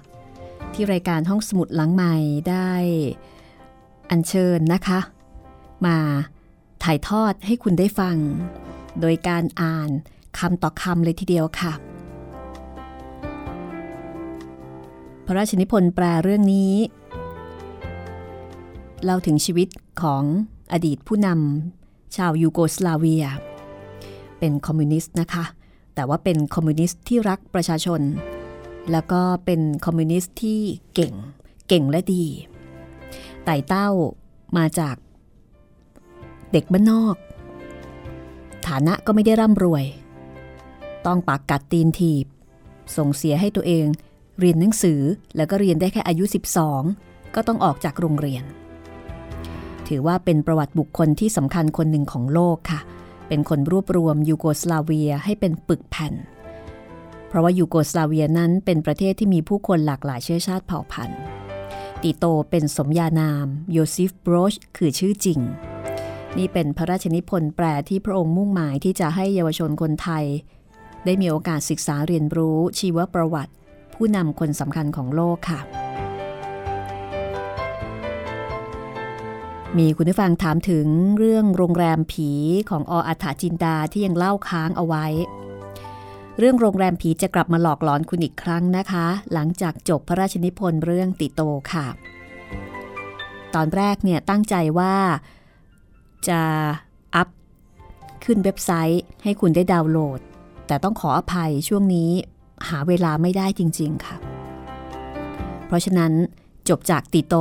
[0.73, 2.15] ที่รายการห้องสมุดหลังใหม่
[2.49, 2.71] ได้
[4.09, 4.99] อัญเชิญนะคะ
[5.85, 5.97] มา
[6.83, 8.17] ถ่ายทอดให้คุณได้ฟัง
[8.99, 9.89] โดยการอ่าน
[10.39, 11.73] คำต่อคำเลยทีเดียวค่ะ
[15.25, 16.73] พระราชนิพนธ์แปลเรื่องนี้
[19.03, 19.67] เล่าถึงชีวิต
[20.01, 20.23] ของ
[20.73, 23.25] อดีตผู้นำชาวยูโกสลาเวีย
[24.39, 25.45] เป็นคอมมิวนิสต์นะคะ
[25.95, 28.01] แต่ว่าเป็นคอมมิวนิสต์ที่รักประชาชน
[28.91, 30.59] แล้วก็เป็นคอมมิวนิสต์ที่
[30.93, 31.13] เก่ง
[31.67, 32.25] เก่งและดี
[33.45, 33.89] ไต่เต้า
[34.57, 34.95] มาจาก
[36.51, 37.15] เด็กบ้านนอก
[38.67, 39.85] ฐานะก็ไม่ได้ร่ำรวย
[41.05, 42.25] ต้องปากกัดตีนถีบ
[42.97, 43.85] ส่งเสียให้ตัวเอง
[44.39, 45.01] เรียนหนังสือ
[45.35, 46.23] แล้วก็เรียนได้แค่อายุ
[46.79, 48.43] 12 ก็ต้องออกจากโรงเรียน
[49.93, 52.79] ถือว่าเป็นประวัติบุคคลที่สำคัญคนหนึ่งของโลกค่ะ
[53.27, 56.13] เป็นคนรวบรวมยูโกสลาเวียให้เป็นปึกแผ่น
[57.27, 61.19] เพราะว่ายูโกสลาเวียนั้นเป็นประเทศที่มีผู้คนหลากหลายเชื้อชาติเผ่าพันธุ์
[62.03, 65.39] ติโตเป็นสมญานามโยซิฟบรอซ คือชื่อจริง
[66.37, 70.25] นี่เป็นพระราชนิพนธ์แปลที่พระองค์มุ่งหมายที่จะให้เยาวชนคนไทย
[71.05, 73.53] ได้มีโอกาสศึกษาเรียนรู้ชีวประวัติ
[73.93, 75.61] ผู้นำคนสำคัญของโลกค่ะ
[79.79, 82.29] มีคุณผู้ฟังถามถึงเรื่องโรงแรมผี
[82.69, 85.05] ของออัฐจินดาที่ยังเล่าค้างเอาไว้
[86.39, 91.41] เรื่องโรงแรมผีจะกลับมาหลอกหลอนคุณอีกครั้งนะคะ หลังจากจบพระราชนิพนธ์เรื่องติโต
[91.73, 91.87] ค่ะ
[93.55, 94.95] ตอนแรกเนี่ยตั้งใจว่า
[96.27, 96.41] จะ
[97.15, 97.27] อัพ
[98.23, 100.19] ขึ้นเว็บไซต์ให้คุณได้ดาวน์โหลด
[100.67, 102.11] แต่ต้องขออภัยช่วงนี้
[102.69, 104.15] หาเวลาไม่ได้จริง ๆ ค่ะ
[105.67, 106.11] เพราะฉะนั้น
[106.69, 107.35] จบจากติโต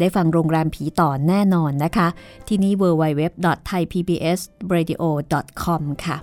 [0.00, 2.08] ได้ฟังโรงแรมผีต่อแน่นอนนะคะ
[2.48, 6.16] ที่นี่ www.thaipbsradio.com ค่ะ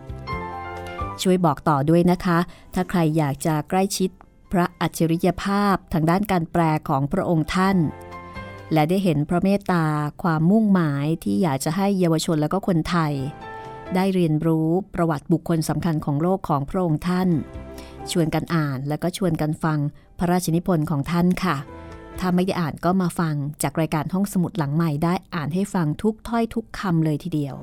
[1.21, 2.37] ช่วยบอกต่อด้วยนะคะ
[2.73, 4.09] ถ้าใครอยากจะใกล้ชิด
[4.51, 7.77] พระอัจฉริยภาพทางด้านการแปลของพระองค์ท่าน
[8.73, 9.85] และได้เห็นพระเมตตา
[10.23, 13.13] ความมุ่งหมายที่อยากจะให้เยาวชนและก็คนไทย
[13.95, 17.29] ได้เรียนรู้ประวัติบุคคลสำคัญของโลกของพระองค์ท่าน
[18.11, 19.79] ชวนกันอ่านและก็ชวนกันฟัง
[20.19, 21.57] พระราชนิพนธ์ของท่านค่ะ
[22.19, 27.55] ถ้าไม่ได้อ่านก็มาฟังจากรายการห้องสมุดหลังใหม่ได้อ่านให้ฟังทุกถ้อยทุกคำเลยทีเดียว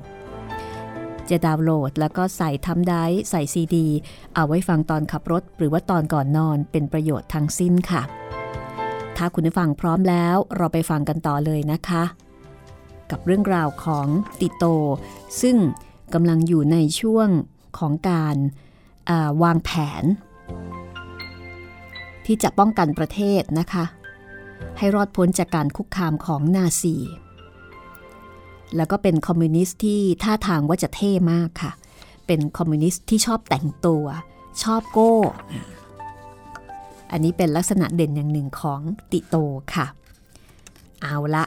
[1.29, 3.87] จะดาวน์โหลดแล้วก็ใส่ทำได้ใส่ซีดี
[4.35, 8.01] เอาไว้ฟังตอนขับรถ หรือว่าตอนก่อนนอนเป็นประโยชน์ทั้งสิ้นค่ะ
[9.17, 12.03] ถ้าคุณผู้ฟังพร้อมแล้วเราไปฟังกันต่อเลยนะคะ
[13.11, 14.07] กับเรื่องราวของ
[14.39, 14.65] ติโต
[15.41, 15.57] ซึ่ง
[16.13, 17.29] กำลังอยู่ในช่วง
[17.79, 18.35] ของการ
[19.43, 20.03] วางแผน
[22.25, 23.85] ที่จะป้องกันประเทศนะคะ
[24.77, 26.95] ให้รอดพ้นจากการคุกคามของนาซี
[28.75, 31.71] แล้วก็เป็นคอมมิวนิสต์ที่ท่าทางว่าจะเท่มากค่ะ
[32.27, 34.05] เป็นคอมมิวนิสต์ที่ชอบแต่งตัว
[34.63, 35.13] ชอบโก้
[37.11, 39.35] อันนี้เป็นลักษณะเด่นอย่างหนึ่งของติโต
[39.75, 39.85] ค่ะ
[41.01, 41.45] เอาละ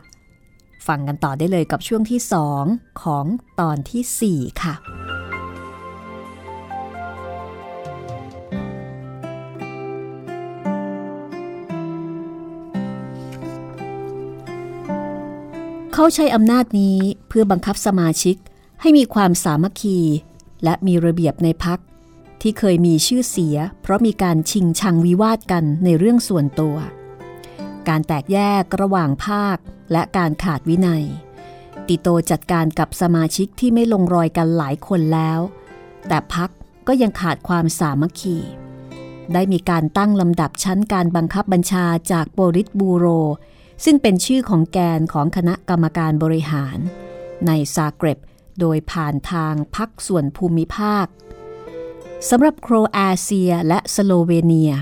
[0.87, 2.21] ฟังกันต่อได้เลยกับช่วงที่
[2.61, 3.25] 2 ของ
[3.61, 4.75] ตอนที่ 4 ค่ะ
[16.00, 18.37] เขาใช้อำนาจนี้เพื่อบังคับสมาชิก
[18.80, 19.98] ให้มีความสามัคคี
[20.64, 21.78] และมีระเบียบในพัก
[22.40, 26.76] ที่เคยมีชื่อเสีย เพราะมีการชิงชังวิวาทกันในเรื่องส่วนตัว
[27.88, 29.56] การแตกแยกระหว่างภาค
[29.92, 31.04] และการขาดวินัย
[31.87, 35.40] ติโตจัดการกับสมาชิกที่ไม่ลงรอยกันหลายคนแล้ว
[36.08, 36.50] แต่พัก
[36.87, 38.37] ก็ยังขาดความสามัคคี
[39.32, 43.06] ได้มีการตั้งลำดับชั้นการบังคับบัญชาจากโบริสบูโร
[43.84, 46.78] ซึ่งเป็นชื่อของแกนของคณะกรรมการบริหาร
[47.46, 48.18] ในซาเกร็บ
[48.60, 51.06] โดยผ่านทางพรรคส่วนภูมิภาค
[52.28, 54.72] สำหรับโครเอเชียและสโลเวเนีย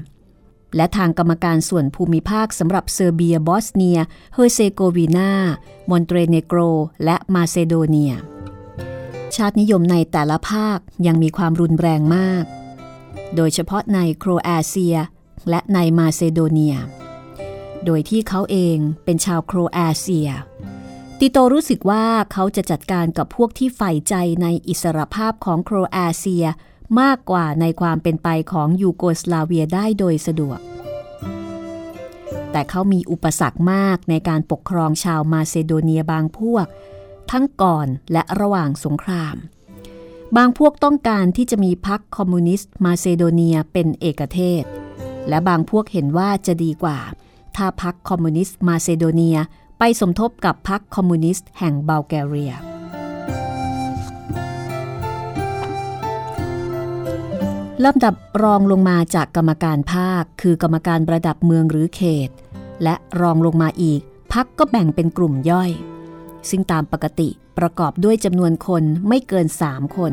[0.76, 3.98] และทางกรรมการส่วนภูมิภาคสำหรับเซอร์เบีย บอสเนีย
[4.34, 5.32] เฮอร์เซโกวีนา
[5.90, 6.58] มอนเตเนโกร
[7.04, 8.12] และมาเซโดเนีย
[9.36, 12.44] ชาตินิยมในแต่ละภาคยังมีความรุนแรงมาก
[13.36, 14.96] โดยเฉพาะในโครเอเชีย
[15.50, 16.76] และในมาเซโดเนีย
[17.86, 20.30] โดยที่เขาเองเป็นชาวโครเอเชีย
[21.18, 26.46] ติโตรู้สึกว่าเขาจะจัดการกับพวกที่ใฝ่ใจในอิสรภาพของโครเอเชีย
[27.00, 30.58] มากกว่าในความเป็นไปของยูโกสลาเวียได้โดยสะดวก
[32.52, 36.66] แต่เขามีอุปสรรคมากในการปกครองชาวมาเซโดเนียบางพวก
[37.30, 39.36] ทั้งก่อนและระหว่างสงคราม
[40.36, 44.64] บางพวกต้องการที่จะมีพรรคคอมมิวนิสต์มาเซโดเนียเป็นเอกเทศ
[45.28, 46.98] และบางพวกเห็นว่าจะดีกว่า
[47.56, 49.38] ถ้าพรรคคอมมิวนิสต์มาเซโดเนีย
[49.78, 52.54] ไปสมทบกับพรรคคอมมิวนิสต์แห่งบัลแกเรีย
[57.84, 62.30] ลำดับรองลงมาจากกรรมการภาค คือกรรมการระดับเมืองหรือเขต
[62.82, 64.00] และรองลงมาอีก
[64.32, 65.70] พักก็แบ่งเป็นกลุ่มย่อย
[66.50, 70.12] ซึ่งตามปกติประกอบด้วยจำนวนคนไม่เกิน 3 คน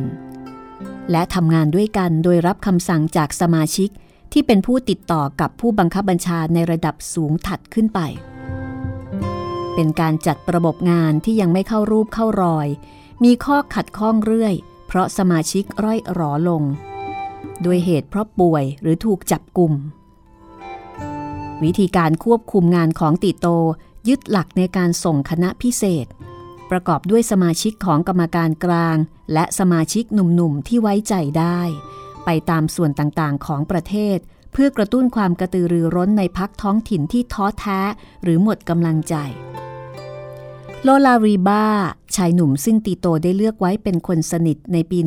[1.11, 3.89] และทำงานด้วยกันโดยรับคำสั่งจากสมาชิก
[4.33, 7.99] ที่เป็นผู้ติดต่อกับผู้บังคับบัญชาในระดับสูงถัดขึ้นไป
[9.75, 12.67] เป็นการจัดระบบงานที่ยังไม่เข้ารูปเข้ารอย
[13.23, 14.53] มีข้อขัดข้องเรื่อย
[14.87, 16.63] เพราะสมาชิกร่อยหรอลง
[17.65, 19.73] ด้วยเหตุเพราะป่วยหรือถูกจับกลุ่ม
[21.63, 23.47] วิธีการควบคุมงานของติโต
[24.07, 26.05] ยึดหลักในการส่งคณะพิเศษ
[26.71, 28.97] ประกอบด้วยสมาชิกของกรรมการกลาง
[29.33, 31.59] และสมาชิกหนุ่มๆที่ไว้ใจได้
[32.25, 34.17] ไปตามส่วนต่างๆ ของประเทศ
[34.53, 37.79] เพื่อกระตุ้นความกระตือรือร้นในพักท้องถิ่นที่ท้อแท้
[38.23, 39.15] หรือหมดกำลังใจ
[40.83, 41.65] โลลารีบา
[42.15, 44.97] ชายหนุ่มซึ่งติโตได้เลือกไว้เป็นคนสนิทในปี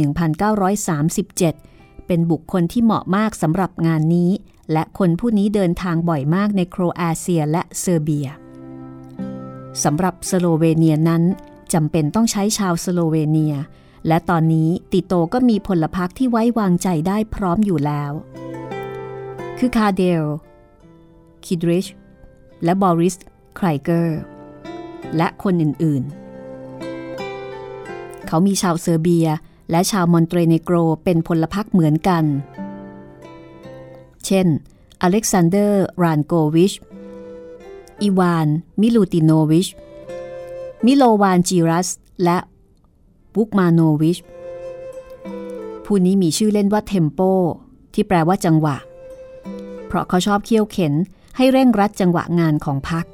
[0.78, 4.30] 1937 เป็นบุคคลที่เหมาะมากสำหรับงานนี้
[4.72, 8.28] และคนผู้นี้เดินทางบ่อยมากในโครเอเชียและเซอร์เบีย
[9.84, 11.22] สำหรับสโลเวเนียนั้น
[11.72, 13.54] จำเป็นต้องใช้ชาวสโลเวเนีย
[14.08, 18.12] และตอนนี้ติโตก็มีพลพรรคที่ไว้วางใจได้พร้อมอยู่แล้ว
[19.58, 20.24] คือคาร์เดล
[21.44, 21.86] คิดริช
[22.64, 23.16] และบอริส
[23.56, 24.18] ไครเกอร์
[25.16, 29.28] และคนอื่นๆ เขามีชาวเซอร์เบีย
[29.70, 32.24] และชาวมอนเตเนโกรเป็นพลพรรคเหมือนกัน
[34.26, 34.46] เช่น
[35.02, 36.72] อเล็กซานเดอร์ รานโกวิช
[38.02, 38.48] อีวาน
[38.80, 39.68] มิลูติโนวิช
[40.84, 41.88] มิโลวานจิลาส
[42.24, 42.38] และ
[43.36, 44.18] วุกมาโนวิช
[45.84, 47.20] ผู้นี้มีชื่อเล่นว่าเทมโป
[47.94, 48.76] ที่แปลว่าจังหวะ
[49.86, 50.94] เพราะเขาชอบเคี่ยวเข็น
[51.36, 53.04] ให้เร่งรัดจังหวะงานของพรรค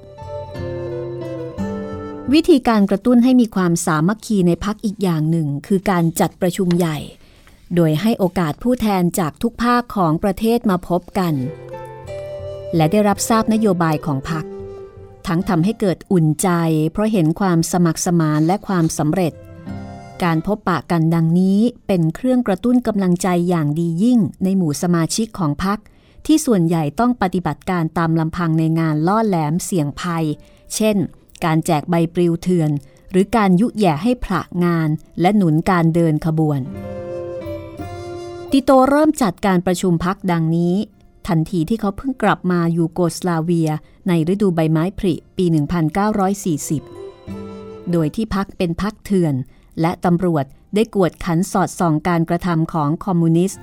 [2.32, 6.98] วิธีการกระตุ้นให้มีความสามัคคีในพรรคอีกอย่างหนึ่ง คือการจัดประชุมใหญ่
[7.74, 11.34] โดยให้โอกาสผู้แทนจากทุกภาคของประเทศมาพบกัน
[12.76, 14.44] และได้รับทราบนโยบายของพัก
[15.26, 16.48] ทั้งทำให้เกิดอุ่นใจ
[16.92, 19.32] เพราะเห็นความสมัครสมานและความสำเร็จ
[20.24, 25.78] การพบปะกันดังนี้เป็นเครื่องกระตุ้นกำลังใจอย่างดียิ่งในหมู่สมาชิกของพรรค
[26.26, 30.24] ที่ส่วนใหญ่ต้องปฏิบัติการตามลำพังในงานล่อแหลมเสี่ยงภัย
[30.74, 30.96] เช่น
[31.44, 32.70] การแจกใบปลิวเถื่อน
[33.10, 34.88] หรือการยุแย่ให้พระงาน
[35.20, 36.60] และหนุนการเดินขบวน
[38.50, 40.74] ติโตเริ่มจัดการประชุมพักดังนี้
[41.28, 43.70] ทันทีที่เขาเพิ่งกลับมายูโกสลาเวีย
[44.08, 45.44] ในฤดูใบไม้ผลิปี
[47.08, 49.34] 1940 โดยที่พักเป็นพักเถื่อน
[49.80, 50.44] และตำรวจ
[50.74, 53.60] ได้กวดขันสอดส่องการกระทำของคอมมิวนิสต์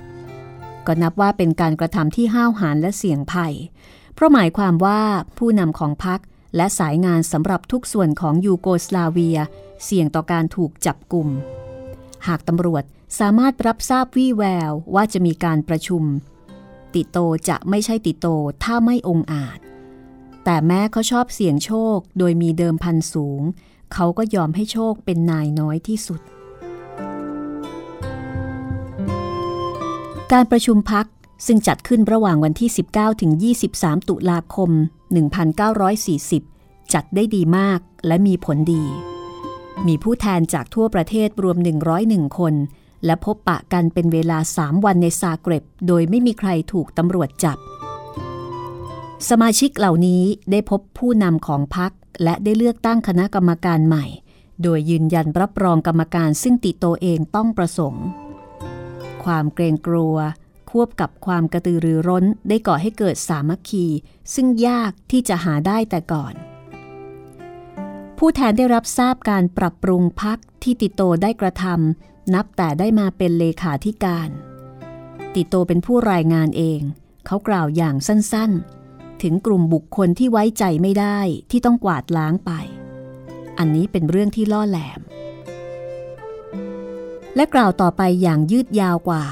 [0.86, 3.54] ก็นับว่าเป็นการกระทำที่ห้าวหาญและเสี่ยงภัย
[4.14, 5.00] เพราะหมายความว่า
[5.38, 6.20] ผู้นำของพัก
[6.56, 9.38] และสายงานสำหรับทุกส่วนของยูโกสลาเวีย
[9.84, 11.28] เสี่ยงต่อการถูกจับกลุ่ม
[12.26, 12.84] หากตำรวจ
[13.18, 16.04] สามารถรับทราบวี่แววว่าจะมีการประชุม
[16.94, 18.26] ติโตจะไม่ใช่ติโต
[18.64, 19.58] ถ้าไม่องอาจ
[20.44, 23.42] แต่แม้เขาชอบเสี่ยงโชคโดยมีเดิมพันสูง
[23.94, 26.20] เขาก็ยอมให้โชคเป็นนายน้อยที่สุด
[30.32, 31.06] การประชุมพัก
[31.46, 33.32] ซึ่งจัดขึ้นระหว่างวันที่ 19 ถึง
[33.70, 34.70] 23 ตุลาคม
[35.96, 38.84] 1940 จัดได้ดีมากและมีผลดี
[39.86, 41.56] มีผู้แทนจากทั่วประเทศรวม
[41.96, 42.54] 101 คน
[43.04, 47.58] และพบปะกันเป็นเวลา 3 วันในซาเกร็บ โดยไม่มีใครถูกตำรวจจับ
[49.28, 54.06] สมาชิกเหล่านี้ได้พบผู้นำของพรรค และได้เลือกตั้งคณะกรรมการใหม่
[54.62, 58.06] โดยยืนยันรับรองกรรมการซึ่งติโตเองต้องประสงค์
[59.24, 60.16] ความเกรงกลัว
[60.70, 63.86] ควบกับความกระตือรือร้นได้ก่อให้เกิดสามัคคี
[64.34, 66.34] ซึ่งยากที่จะหาได้แต่ก่อน
[68.18, 74.28] ผู้แทนได้รับทราบการปรับปรุงพักที่ติโตได้กระทำนับแต่ได้มาเป็นเลขาธิการ
[75.34, 76.80] ติโตเป็นผู้รายงานเอง
[77.26, 78.79] เขากล่าวอย่างสั้นๆ
[79.22, 81.18] ถึงกลุ่มบุคคลที่ไว้ใจไม่ได้
[81.50, 82.50] ที่ต้องกวาดล้างไป
[83.58, 85.00] อันนี้เป็นเรื่องที่ล่อแหลม
[87.36, 89.24] และกล่าวต่อไปอย่างยืดยาวกว่า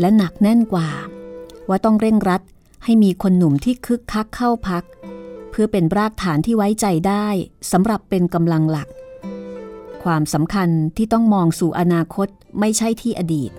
[0.00, 0.88] และหนักแน่นกว่า
[1.68, 2.42] ว่าต้องเร่งรัด
[2.84, 4.84] ให้มีคนหนุ่มที่คึกคักเข้าพัก
[5.50, 7.26] เพื่อเป็นรากฐานที่ไว้ใจได้
[7.72, 8.88] สำหรับเป็นกำลังหลัก
[10.04, 12.28] ความสำคัญที่ต้องมองสู่อนาคต
[12.60, 13.50] ไม่ใช่ที่อดีต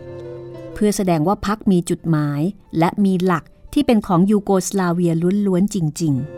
[0.73, 2.41] เพื่อแสดงว่าพักมีจุดหมาย
[2.79, 3.43] และมีหลัก
[3.79, 5.13] ที่เป็นของยูโกสลาเวีย
[5.47, 6.37] ล้วนๆจริง ๆ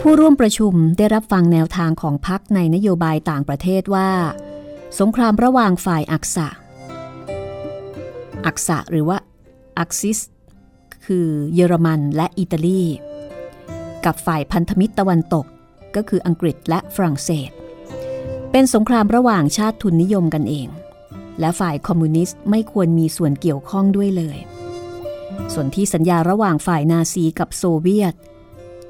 [0.00, 4.10] ผู้ร่วมประชุมได้รับฟังแนวทางของพรรคในนโยบายต่างประเทศว่า
[4.98, 6.48] สงครามระหว่างฝ่ายอักษะ
[8.46, 9.18] อักษะหรือว่า
[9.78, 10.18] อักซิส
[11.06, 12.82] คือเยอรมันและอิตาลี
[14.04, 15.46] กับฝ่ายพันธมิตรตะวันตก
[15.96, 17.50] ก็คืออังกฤษและฝรั่งเศส
[18.52, 20.68] เป็นสงครามระหว่างชาติทุนนิยมกันเอง
[21.40, 24.38] และฝ่ายคอมมิวนิสต์ไม่ควรมีส่วนเกี่ยวข้องด้วยเลย
[25.52, 28.14] ส่วนที่สัญญาระหว่างฝ่ายนาซีกับโซเวียต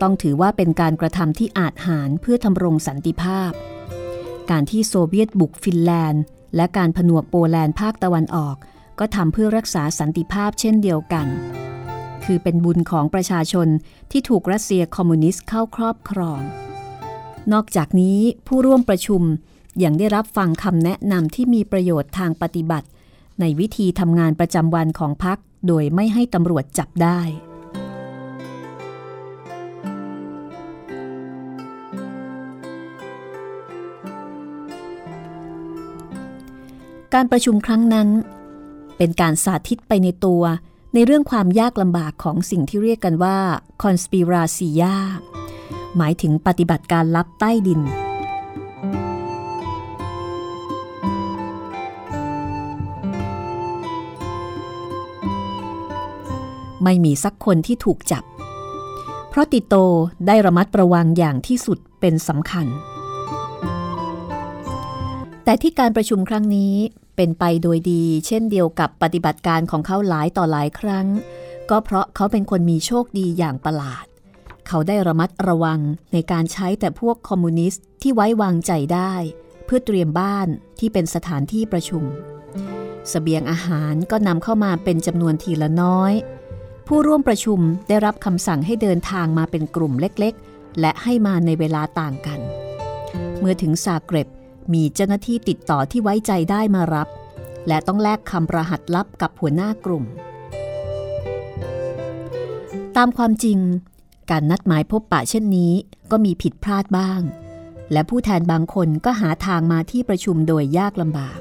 [0.03, 3.53] ต้องถือว่าเป็นการกระทำที่อาจหาญเพื่อธำรงสันติภาพ
[4.51, 6.23] การที่โซเวียตบุกฟินแลนด์
[6.57, 8.57] และการผนวกโปแลนด์ภาคตะวันออก
[8.99, 11.27] ก็ทำเพื่อรักษาสันติภาพเช่นเดียวกัน
[12.25, 13.69] คือเป็นบุญของประชาชน
[14.11, 16.41] ที่ถูกรัสเซียคอมมิวนิสต์เข้าครอบครอง
[17.53, 19.23] นอกจากนี้ผู้ร่วมประชุม
[19.85, 22.89] ยังได้รับฟังคำแนะนำที่มีประโยชน์ทางปฏิบัติ
[23.41, 27.21] ในวิธีทำงานประจำวันของพรรคโดยไม่ให้ตำรวจจับได้
[37.15, 38.09] การประชุมครั้งนั้น
[38.97, 40.43] เป็นการสาธิตไปในตัว
[40.95, 43.39] ในเรื่องความยากลำบากของสิ่งที่เรียกกันว่า
[43.83, 44.95] conspiracia
[45.97, 47.81] หมายถึงปฏิบัติการลับใต้ดิน
[56.85, 58.25] ไม่มีสักคนที่ถูกจับ
[59.29, 59.75] เพราะติโต
[60.27, 62.67] ได้ระมัดระวังอย่างที่สุดเป็นสำคัญ
[65.45, 66.75] แต่ที่การประชุมครั้งนี้
[67.17, 71.07] เป็นไปโดยดี เช่นเดียวกับปฏิบัติการของเขาหลายต่อหลายครั้ง
[71.71, 74.07] ก็เพราะเขาเป็นคนมีโชคดีอย่างประหลาด
[74.69, 75.81] เขาได้ระมัดระวัง
[76.13, 79.15] ในการใช้แต่พวกคอมมิวนิสต์ที่ไว้วางใจได้
[79.65, 80.49] เพื่อเตรียมบ้าน
[80.79, 82.09] ที่เป็นสถานที่ประชุมส
[83.11, 86.13] เสบียงอาหารก็นำเข้ามาเป็นจำนวนทีละน้อย
[86.93, 92.41] ผู้ร่วมประชุมได้รับคำสั่งให้เดินทางมาเป็นกลุ่มเล็กๆ และให้มาในเวลาต่างกัน
[93.39, 94.29] เมื่อถึงซาเกร็บ
[94.75, 97.09] มีเจ้าหน้าที่ติดต่อที่ไว้ใจได้มารับ
[97.69, 100.05] และต้องแลกคำประหัตลับกับหัวหน้ากลุ่ม
[102.97, 103.59] ตามความจริง
[104.31, 105.73] การนัดหมายพบปะเช่นนี้
[106.11, 107.21] ก็มีผิดพลาดบ้าง
[107.93, 111.39] และผู้แทนบางคนก็หาทางมาที่ประชุมโดยยากลำบาก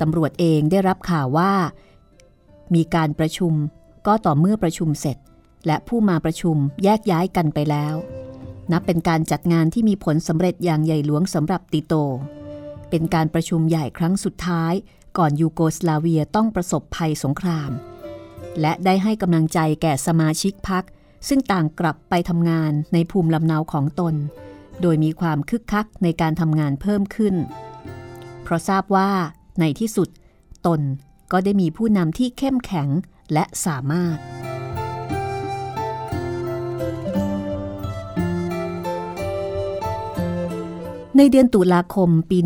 [0.00, 1.52] ตำรวจเองได้รับข่าวว่า
[2.74, 3.54] มีการประชุม
[4.06, 5.16] ก็ต่อเมื่อประชุมเสร็จ
[5.66, 7.94] และผู้มาประชุมแยกย้ายกันไปแล้ว
[8.72, 11.94] นับเป็นการจัดงานที่มีผลสำเร็จอย่างใหญ่หลวงสำหรับติโต
[12.90, 14.72] เป็นการประชุมใหญ่ครั้งสุดท้าย
[15.18, 17.70] ก่อนยูโกสลาเวียต้องประสบภัยสงคราม
[18.60, 20.84] และได้ให้กำลังใจแก่สมาชิกพัก
[21.28, 24.14] ซึ่งต่างกลับไปทำงานในภูมิลำเนาของตน
[24.82, 27.34] โดยมีความคึกคักในการทำงานเพิ่มขึ้น
[28.42, 29.10] เพราะทราบว่า
[29.60, 30.08] ในที่สุด
[30.66, 30.80] ตน
[31.32, 32.88] ก็ได้มีผู้นำที่เข้มแข็ง
[33.32, 34.18] และสามารถ
[41.16, 42.38] ในเดือนตุลาคมปี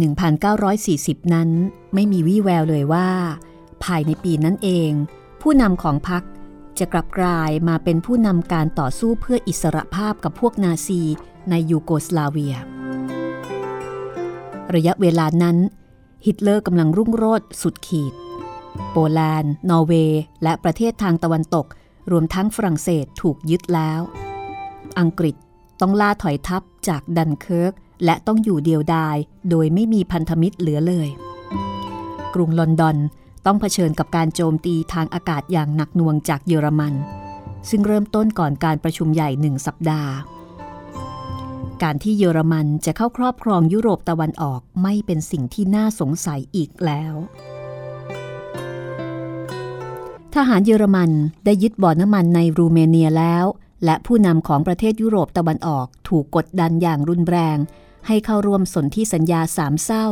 [0.63, 1.51] 1940 นั้น
[1.95, 3.09] ไม่มีวี่แววเลยว่า
[3.85, 4.91] ภายในปีนั้นเอง
[5.43, 6.23] ผู้นำของพรรค
[6.79, 11.03] จะกลับกลายมาเป็นผู้นำการต่อสู้เพื่ออิสรภาพกับพวกนาซี
[11.51, 12.57] ในยูโกสลาเวีย
[14.75, 15.57] ระยะเวลานั้น
[16.27, 18.15] ฮิตเลอร์กำลังรุ่งโรจน์สุดขีด
[18.93, 21.67] โปแลนด์ นอร์เวย์ และประเทศทางตะวันตก
[22.11, 24.01] รวมทั้งฝรั่งเศสถูกยึดแล้ว
[24.99, 25.35] อังกฤษ
[25.81, 27.73] ต้องล่าถอยทัพจากดันเคิร์ก
[28.05, 29.17] และต้องอยู่เดียวดาย
[29.51, 31.09] โดยไม่มีพันธมิตรเหลือเลย
[32.35, 32.97] กรุงลอนดอน
[33.47, 36.95] ต้องเผชิญกับการโจมตีทางอากาศอย่างหนักหน่วงจากเยอรมัน
[37.69, 40.13] ซึ่งเริ่มต้นก่อนการประชุมใหญ่หนึ่งสัปดาห์
[41.83, 47.15] การที่เยอรมันจะเข้าครอบครองยุโรปตะวันออกไม่เป็นสิ่งที่น่าสงสัยอีกแล้ว
[50.35, 51.11] ทหารเยอรมัน
[51.45, 53.45] ได้ยึดบ่อน้ำมันในรูเมเนียแล้ว
[53.85, 57.57] และผู้นำของประเทศยุโรปตะวันออกถูกกดดันอย่างรุนแรง
[58.07, 60.07] ให้เข้าร่วมสนธิสัญญาสามเศร้า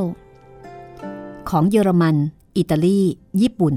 [1.49, 2.17] ของเยอรมัน
[2.57, 3.01] อิตาลี
[3.41, 3.75] ญี่ปุ่น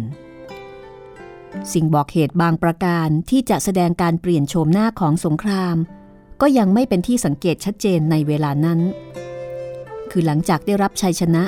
[1.73, 5.75] สิ่งบอกเหตุบางประการที่จะแสดงการเปลี่ยนโฉมหน้าของสงคราม
[6.41, 8.79] ก็ยังไม่เป็นที่สังเกตชัดเจนในเวลานั้น
[10.11, 11.43] คือหลังจากได้รับชัยชนะ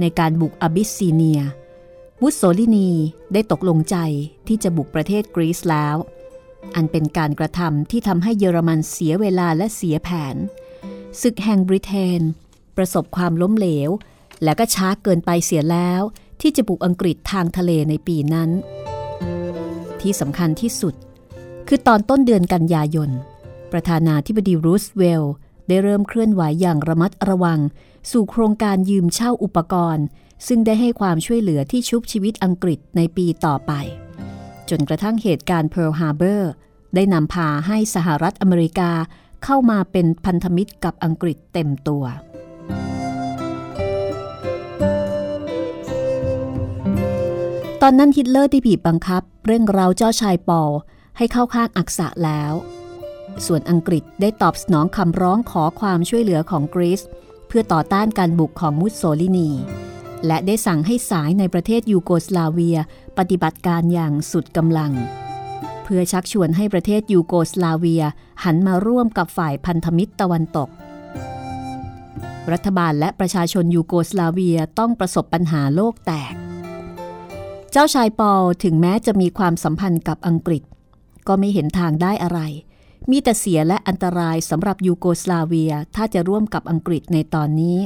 [0.00, 1.40] ในการบุกอบิสซีเนีย
[2.26, 2.90] มุสโสลินี
[3.32, 3.96] ได้ตกลงใจ
[4.48, 5.96] ที่จะบุกประเทศกรีซแล้ว
[6.74, 10.36] อันเป็นการกระทำที่ทำให้เยอรมันเสียเวลาและเสียแผน
[11.20, 12.20] ศึกแห่งบริเตน
[12.76, 13.90] ประสบความล้มเหลว
[14.44, 16.02] และก็ช้าเกินไปเสียแล้ว
[16.40, 18.50] ที่จะบุกอังกฤษทางทะเลในปีนั้น
[20.00, 20.94] ที่สำคัญที่สุด
[21.68, 23.10] คือตอนต้นเดือนกันยายน
[23.72, 25.32] ประธานาธิบดีรูสเวลท์
[25.68, 27.60] ได้เริ่มเคลื่อนไหวอย่างระมัดระวัง
[28.10, 30.06] สู่โครงการยืมเช่าอุปกรณ์
[30.46, 33.72] ซึ่งได้ให้ความช่วยเหลือที่ชุบชีวิตอังกฤษในปีต่อไป
[34.70, 36.50] จนกระทั่งเหตุการณ์เพิร์ลฮาร์เบอร์
[36.94, 38.90] ได้นำพาให้สหรัฐอเมริกา
[39.44, 42.04] เข้ามาเป็นพันธมิตรกับอังกฤษเต็มตัว
[47.82, 50.72] ตอนนั้นฮิตเลอร์ได้บีบบังคับ เร่งเร้าเจ้าชายปอล
[51.16, 52.52] ให้เข้าข้างอักษะแล้ว
[53.46, 57.02] ส่วนอังกฤษได้ตอบสนองคำร้องขอความช่วยเหลือของกรีซ
[57.46, 59.50] เพื่อต่อต้านการบุกของมุสโสลินี
[60.26, 62.78] และได้สั่งให้สายในประเทศยูโกสลาเวีย
[63.18, 64.92] ปฏิบัติการอย่างสุดกำลัง
[65.84, 68.02] เพื่อชักชวนให้ประเทศยูโกสลาเวีย
[68.44, 70.68] หันมาร่วมกับฝ่ายพันธมิตรตะวันตก
[72.52, 76.34] รัฐบาลและประชาชนยูโกสลาเวียต้องประสบปัญหาโลกแตก
[77.72, 80.62] เจ้าชายปอลถึงแม้จะมีความสัมพันธ์กับอังกฤษ
[81.28, 82.40] ก็ไม่เห็นทางได้อะไร
[83.10, 87.78] มีแต่เสียและอันตรายสำหรับยูโกสลาเวียถ้าจะร่วมกับอังกฤษในตอนนี้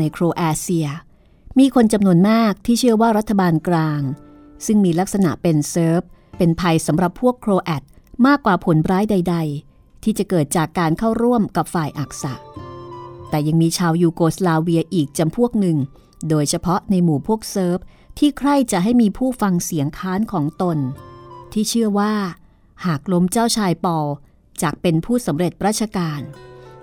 [0.00, 0.86] ในโครแอเซีย
[1.58, 4.00] มีคนจำนวนมากที่เชื่อว่ารัฐบาลกลาง
[4.66, 6.00] ซึ่งมีลักษณะเป็นเซิร์ฟ
[6.38, 7.82] เป็นภัยสำหรับพวกโครแอต
[8.26, 9.36] มากกว่าผลร้ายใด
[9.70, 12.34] ๆ ที่จะเกิดจากการเข้าร่วมกับฝ่ายอักษะ
[13.30, 15.78] แต่ยังมีชาวยูโกสลาเวียอีกจำพวกหนึ่ง
[16.28, 17.78] โดยเฉพาะในหมู่พวกเซิร์ฟ
[18.18, 20.78] ที่ใคร่จะให้มีผู้ฟังเสียงค้านของตน
[21.52, 22.14] ที่เชื่อว่า
[22.86, 24.08] หากล้มเจ้าชายปอล
[24.62, 26.20] จากเป็นผู้สำเร็จราชการ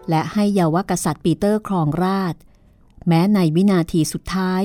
[0.10, 2.36] และให้เยาวกษัตริย์ปีเตอร์ครองราชย์
[3.08, 4.62] แม้ในวินาทีสุดท้าย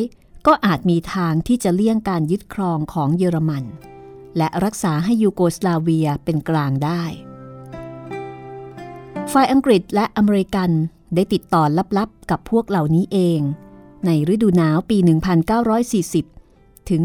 [0.47, 3.64] ก็อาจมีทางที่จะเลี่ยงการยึดครองของเยอรมัน
[4.36, 7.03] และรักษาให้ยูโกสลาเวียเป็นกลางได้
[9.32, 10.70] ฝ่ายอังกฤษและอเมริกัน
[11.14, 11.64] ได้ติดต่อ
[11.99, 13.40] ลับๆ กับพวกเหล่านี้เอง
[14.07, 14.99] ในฤดูหนาวปี
[16.32, 17.01] 1940 ถึง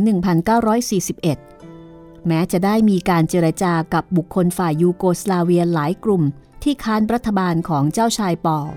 [1.51, 6.23] 1941 แม้จะได้มีการเจรจากับบุคคลฝ่ายยูโกสลาเวียหลายกลุ่ม
[6.63, 8.67] ที่ค้านรัฐบาลของเจ้าชายปอล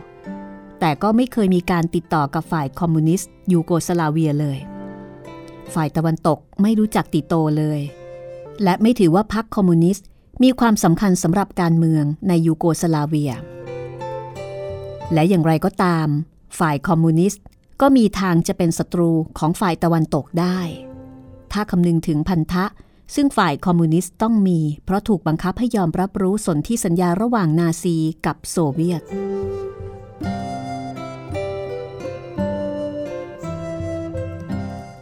[0.81, 4.59] แต่ก็ไม่เคยมีการติดต่อกับฝ่ายคอมมิวนิสต์ยูโกสลาเวียเลย
[5.74, 7.81] ฝ่ายตะวันตกไม่รู้จักติโตเลย
[8.64, 10.07] และไม่ถือว่าพรรคคอมมิวนิสต์
[10.43, 13.33] มีความสำคัญสำหรับการเมืองในยูโกสลาเวีย
[15.12, 16.09] และอย่างไรก็ตาม
[16.59, 17.43] ฝ่ายคอมมิวนิสต์
[17.81, 20.59] ก็มีทางจะเป็นศัตรูของฝ่ายตะวันตกได้
[21.53, 22.64] ถ้าคำนึงถึงพันธะ
[23.14, 29.03] ซึ่งฝ่ายคอมมิวนิสต์ต้องมี เพราะถูกบังคับให้ยอมรับรู้สนธิสัญญาระหว่างนาซีกับโซเวียต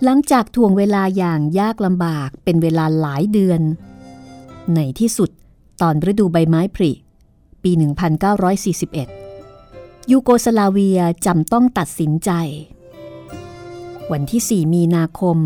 [0.05, 3.61] หลังจากทวงเวลาอย่างยากลำบากเป็นเวลาหลายเดือน
[4.75, 5.31] ในที่สุด
[5.81, 6.93] ตอนฤดูใบไม้ผลิ
[7.63, 7.71] ปี
[9.31, 12.31] 1941 ยูโกสลาเวียจำต้องตัดสินใจ
[14.13, 15.37] วันที่ 4 มีนาคม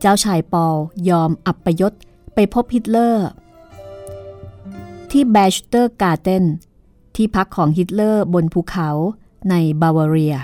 [0.00, 0.76] เจ้าชายปอล
[1.08, 1.92] ยอมอัปยศ
[2.34, 3.28] ไปพบฮิตเลอร์
[5.10, 6.44] ที่แบร์ชเตสการ์เทน
[7.16, 8.88] ที่พักของฮิตเลอร์บนภูเขา
[9.50, 10.36] ในบาวาเรีย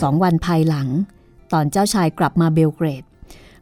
[0.00, 0.88] สองวันภายหลัง
[1.52, 3.04] ตอนเจ้าชายกลับมาเบลเกรด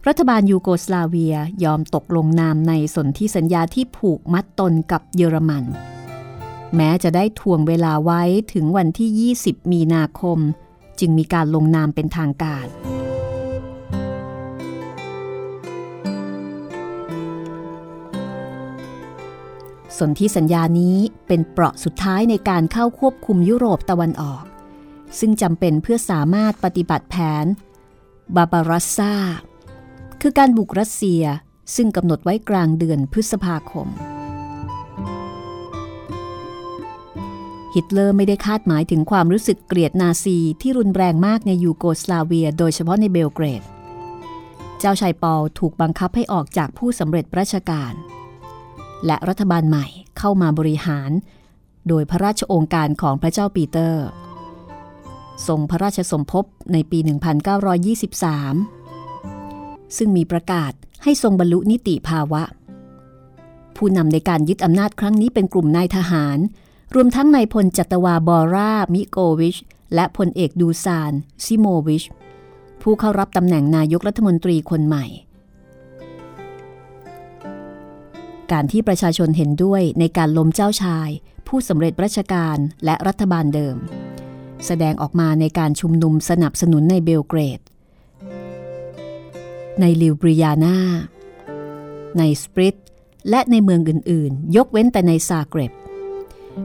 [0.06, 5.64] รัฐบาลยูโกสลาเวียยอมตกลงนามในสนธิสัญญาที่ผูกมัดตนกับเยอรมัน
[6.76, 8.22] แม้จะได้ถ่วงเวลาไว้
[8.52, 10.38] ถึงวันที่ 20 มีนาคม
[10.98, 12.66] จึงมีการลงนามเป็นทางการ
[19.98, 24.42] สนธิสัญญานี้เป็นเปราะสุดท้ายในการเข้าควบคุมยุโรปตะวันออก
[25.18, 27.46] ซึ่งจำเป็นเพื่อสามารถปฏิบัติแผน
[28.36, 29.14] บาบารัสซา
[30.20, 31.22] คือการบุกรัสเซีย
[31.74, 33.88] ซึ่งกำหนดไว้กลางเดือนพฤษภาคม
[37.74, 43.62] ฮิตเลอร์ไม่ได้คาดหมายถึงความรู้สึกเกลียดนาซีที่รุนแรงมากในยูโกสลาเวีย โดยเฉพาะในเบลเกรด
[44.78, 47.92] เจ้าชายปอลถูกบังคับให้ออกจากผู้สำเร็จราชการ
[49.06, 49.86] และรัฐบาลใหม่
[50.18, 51.10] เข้ามาบริหาร
[51.88, 54.04] โดยพระราชโองการของพระเจ้าปีเตอร์
[55.46, 57.06] ทรงพระราชสมภพในปี 1923
[59.96, 60.72] ซึ่งมีประกาศ
[61.02, 62.42] ให้ทรงบรรลุนิติภาวะ
[63.76, 66.38] ผู้นำในการยึดอำนาจครั้งนี้เป็นกลุ่มนายทหาร
[66.94, 69.56] รวมทั้งนายพลจัตวาบอรามิโกวิช
[69.94, 71.12] และพลเอกดูซาน
[71.44, 72.04] ซิโมวิช
[72.82, 75.06] ผู้เข้ารับตำแหน่งนายกรัฐมนตรีคนใหม่
[78.52, 81.08] การที่ประชาชนเห็นด้วยในการล้มเจ้าชาย
[81.48, 83.76] ผู้สำเร็จราชการและรัฐบาลเดิม
[84.66, 87.60] แสดงออกมาในการชุมนุมสนับสนุนในเบลเกรด
[89.80, 90.76] ในลิวบลิยานา
[92.18, 92.76] ในสปลิต
[93.30, 95.72] และในเมืองอื่นๆ ยกเว้นแต่ในซาเกร็บ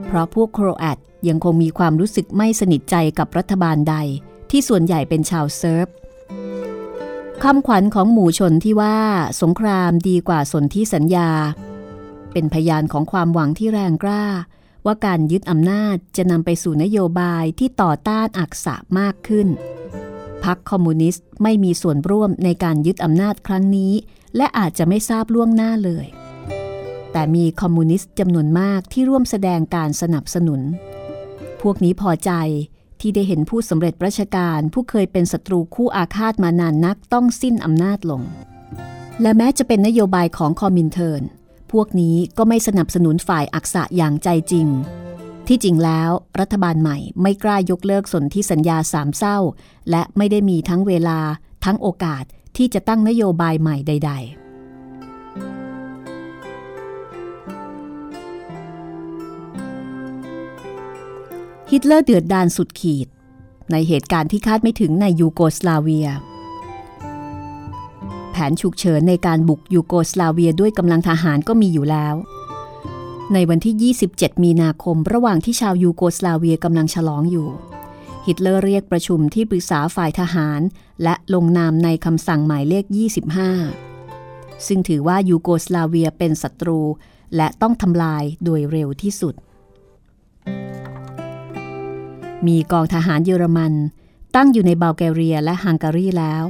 [0.06, 3.96] เพราะพวกโครแอตยังคงมีความรู้สึกไม่สนิทใจกับรัฐบาลใด
[4.50, 5.88] ที่ส่วนใหญ่เป็นชาวเซิร์ฟ
[7.44, 8.98] คำขวัญของหมู่ชนที่ว่า
[9.42, 11.30] สงครามดีกว่าสนธิสัญญา
[12.34, 14.24] เป็นพยานของความหวังที่แรงกล้า
[14.86, 19.48] ว่าการยึดอำนาจจะนำไปสู่นโยบายที่ต่อต้านอักษะมากขึ้น
[20.44, 23.94] พรรคคอมมิวนิสต์ไม่มีส่วนร่วมในการยึดอำนาจครั้งนี้
[24.38, 26.06] และอาจจะไม่ทราบล่วงหน้าเลย
[27.12, 30.62] แต่มีคอมมิวนิสต์จำนวนมากที่ร่วมแสดงการสนับสนุน
[31.62, 32.32] พวกนี้พอใจ
[33.00, 38.22] ที่ได้เห็นผู้สำเร็จราชการผู้เคยเป็นศัตรูคู่อาฆาตมานานนักต้องสิ้นอำนาจลง
[39.22, 41.24] และแม้จะเป็นนโยบายของคอมมินเทิร์น
[41.80, 44.68] วกนี้ก็ไม่สนับสนุนฝ่ายอักษะอย่างใจจริง
[45.48, 46.10] ที่จริงแล้ว
[46.40, 49.38] รัฐบาลใหม่ไม่กล้ายกเลิกสนธิสัญญาสามเส้า
[49.90, 51.20] และไม่ได้มีทั้งเวลา
[51.66, 52.24] ทั้งโอกาส
[52.58, 54.46] ที่จะตั้งนโยบายใหม่ใด ๆ
[61.72, 63.08] ฮิตเลอร์เดือดดาลสุดขีด
[63.72, 66.10] ในเหตุการณ์ที่คาดไม่ถึงในยูโกสลาเวีย
[68.38, 72.16] แผนฉุกเฉินในการบุกยูโกสลาเวียด้วยกำลังทหารก็มีอยู่แล้ว
[73.34, 77.50] ในวันที่ 27 มีนาคม ระหว่างที่ชาวยูโกสลาเวียกำลังฉลองอยู่
[78.26, 80.62] ฮิตเลอร์เรียกประชุมที่ปรึกษาฝ่ายทหาร
[81.04, 82.86] และลงนามในคำสั่งหมายเลข
[83.96, 86.80] 25 ซึ่งถือว่ายูโกสลาเวียเป็นศัตรู
[87.36, 89.34] และต้องทำลายโดยเร็วที่สุด
[92.48, 93.74] มีกองทหารเยอรมัน
[94.36, 96.46] ตั้งอยู่ในบัลแกเรียและฮังการีแล้ว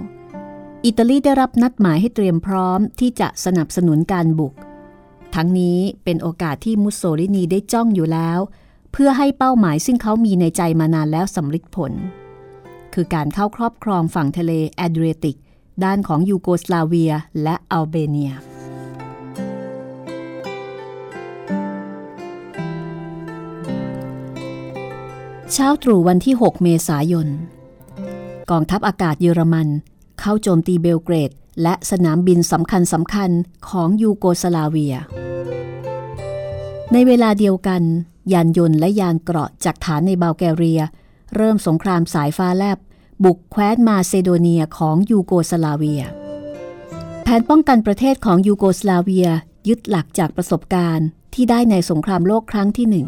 [0.86, 4.54] อิตาลีได้รับนัดหมายให้เตรียมพร้อมที่จะสนับสนุนการบุก
[5.36, 8.40] ทั้งนี้เป็นโอกาสที่มุสโสลินีได้จ้องอยู่แล้ว
[8.92, 11.92] เพื่อให้เป้าหมายซึ่งเขามีในใจมานานแล้วสำเร็จผล
[12.94, 15.38] คือการเข้าครอบครองฝั่งทะเลแอดริติก
[15.84, 17.14] ด้านของยูโกสลาเวีย
[17.44, 18.34] และอัลเบเนีย
[25.54, 27.28] เช้าตรู่วันที่ 6 เมษายน
[28.52, 29.70] กองทัพอากาศเยอรมัน
[30.20, 31.32] เข้าโจมตีเบลเกรด
[31.63, 33.30] และสนามบินสำคัญสำคัญ
[33.70, 34.95] ของยูโกสลาเวีย
[36.91, 37.82] ในเวลาเดียวกัน
[38.34, 40.82] ยานยนต์และยานเกราะจากฐานในบัลแกเรีย
[41.36, 42.78] เริ่มสงครามสายฟ้าแลบ
[43.24, 46.03] บุกแคว้นมาเซโดเนียของยูโกสลาเวีย
[47.24, 49.28] แผนป้องกันประเทศของยูโกสลาเวีย
[49.68, 53.07] ยึดหลักจากประสบการณ์ที่ได้ในสงครามโลกครั้งที่หนึ่ง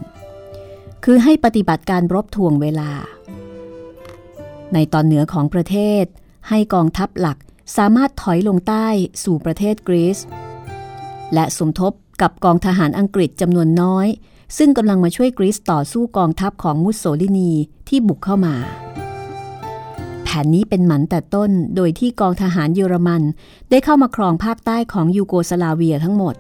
[1.04, 2.92] คือให้ปฏิบัติการรบถ่วงเวลา
[4.74, 6.06] ในตอนเหนือของประเทศ
[6.50, 7.38] ให้กองทัพหลัก
[7.78, 8.88] สามารถถอยลงใต้
[9.24, 10.20] สู่ประเทศกรีซ
[11.34, 11.92] และสมทบ
[12.22, 14.08] กับกองทหารอังกฤษจำนวนน้อย
[14.58, 17.52] ซึ่งกำลังมาช่วยกรีซต่อสู้กองทัพของมุสโสลินี
[17.88, 18.56] ที่บุกเข้ามา
[20.26, 23.22] แผแผนนี้เป็นหมันแต่ต้นโดยที่กองทหารเยอรมัน
[23.70, 26.36] ได้เข้ามาครองภาคใต้ของยูโกสลาเวียทั้งหมด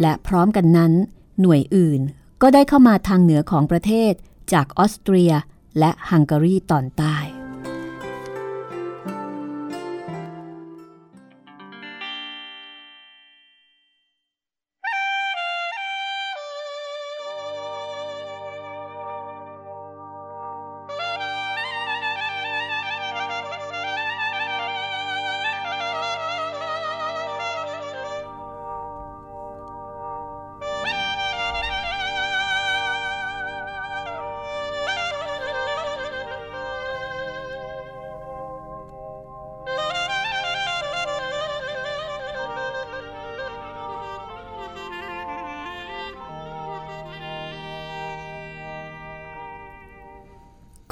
[0.00, 0.92] และพร้อมกันนั้น
[1.40, 2.00] หน่วยอื่น
[2.42, 4.12] ก็ได้เข้ามาทางเหนือของประเทศ
[4.52, 5.32] จากออสเตรีย
[5.78, 7.37] และฮังการีตอนใต้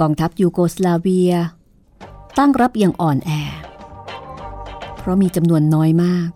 [0.01, 1.33] กองทัพยูโกสลาเวีย
[2.39, 3.31] ตั้งรับอย่างอ่อนแอ
[4.97, 6.29] เพราะมีจำนวนน้อยมาก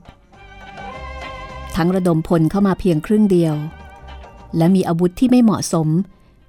[1.77, 3.55] ทั้งระดมพลเข้ามาเพียงครึ่งเดียว
[4.57, 5.89] และมีอาวุธที่ไม่เหมาะสม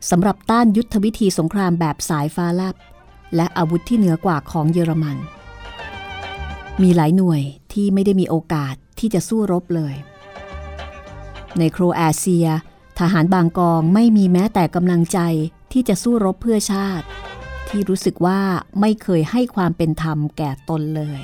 [0.10, 2.76] สำหรับต้านยุทธวิธีสงครามแบบสายฟ้าลับ
[3.36, 5.18] และอาวุธที่เหนือกว่าของเยอรมัน
[6.82, 7.42] มีหลายหน่วย
[7.74, 9.96] ที่ไม่ได้มีโอกาสที่จะสู้รบเลย
[11.58, 12.48] ในโครแอเซีย
[13.00, 15.20] ทหารบางกองไม่มีแม้แต่กำลังใจ
[15.72, 17.06] ที่จะสู้รบเพื่อชาติ
[17.70, 18.40] ที่รู้สึกว่า
[18.80, 21.22] ไม่เคยให้ความเป็นธรรมแก่ตนเลย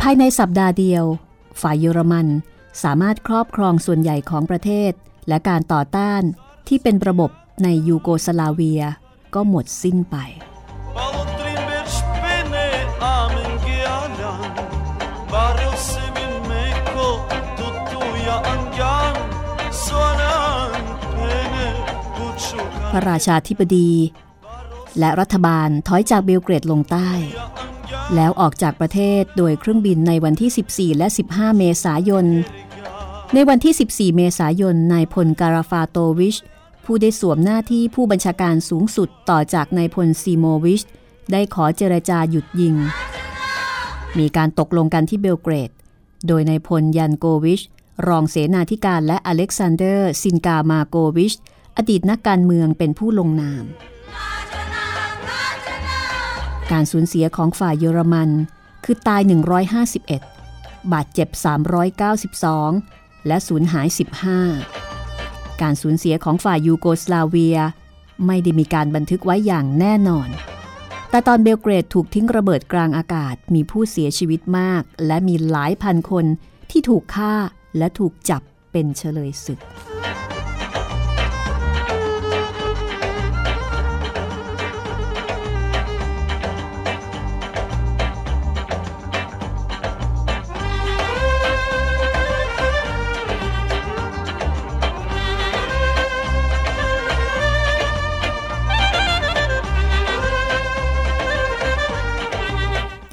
[0.00, 1.04] ภายในสัปดาห์เดียว
[1.60, 2.26] ฝ่ายเยอรมัน
[2.82, 4.92] สามารถครอบครองส่วนใหญ่ของประเทศ
[5.28, 6.22] และการต่อต้าน
[6.68, 7.30] ที่เป็นระบบ
[7.62, 8.82] ในยูโกสลาเวีย
[9.34, 10.16] ก็หมดสิ้นไป
[22.94, 23.90] ระราชาธิบดี
[24.98, 27.10] และรัฐบาลถอยจากเบลเกรดลงใต้
[28.14, 32.26] แล้วออกจากประเทศโดยเครื่องบินในวันที่ 14 และ 15 เมษายน
[33.34, 36.36] ในวันที่ 14 เมษายนนายพลการาฟาโตวิช
[36.84, 40.82] ผู้ได้สวมหน้าที่ผู้บัญชาการสูงสุดต่อจากนายพลซีโมวิช
[41.32, 42.74] ได้ขอเจรจาหยุดยิง
[44.18, 45.70] มีการตกลงกันที่เบลเกรด
[46.26, 47.60] โดยนายพลยันโกวิช
[48.08, 51.32] รองเสนาธิการและอเล็กซานเดอร์ซินการ์มาร์โกวิช
[51.76, 53.64] อดีตนักการเมืองเป็นผู้ลงนาม
[56.72, 58.30] การสูญเสียของฝ่ายเยอรมัน
[58.84, 59.20] คือตาย
[60.06, 61.28] 151 บาดเจ็บ
[62.48, 63.88] 392 และสูญหาย
[64.74, 67.58] 15 การสูญเสียของฝ่ายยูโกสลาเวีย
[68.26, 70.28] ไม่ได้มีการบันทึกไว้อย่างแน่นอน
[71.10, 76.26] แต่ตอนเบลเกรดถูกทิ้งระเบิดกลางอากาศมีผู้เสียชีวิตมาก และมีหลายพันคน
[76.70, 77.34] ที่ถูกฆ่า
[77.78, 79.60] และถูกจับเป็นเฉลยศึก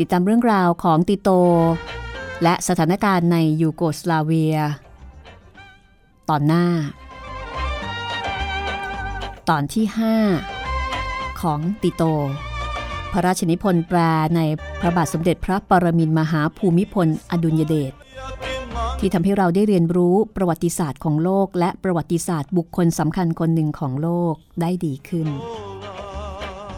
[0.03, 1.29] ติดตามเรื่องราวของติโต
[2.43, 4.57] และสถานการณ์ในยูโกสลาเวีย
[6.29, 6.65] ตอนหน้า
[9.49, 9.85] ตอนที่
[10.63, 12.03] 5 ของติโต
[13.11, 13.99] พระราชนิพนธ์แปล
[14.35, 14.41] ใน
[14.79, 17.93] พระบาทสมเด็จพระปรมินทมหาภูมิพล อดุลยเดช
[18.99, 25.27] ที่ทำให้เราได้เรียนรู้ประวัติศาสตร์ของโลก และประวัติศาสตร์บุคคลสำคัญคนหนึ่งของโลกได้ดีขึ้น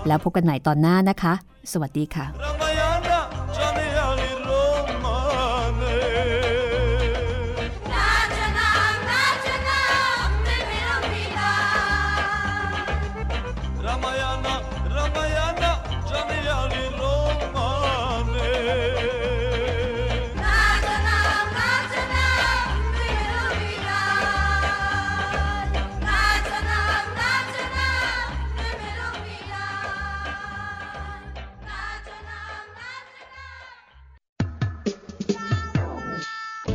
[0.07, 1.34] แล้วพบกันใหม่ตอนหน้านะคะ
[1.71, 2.62] สวัสดีค่ะ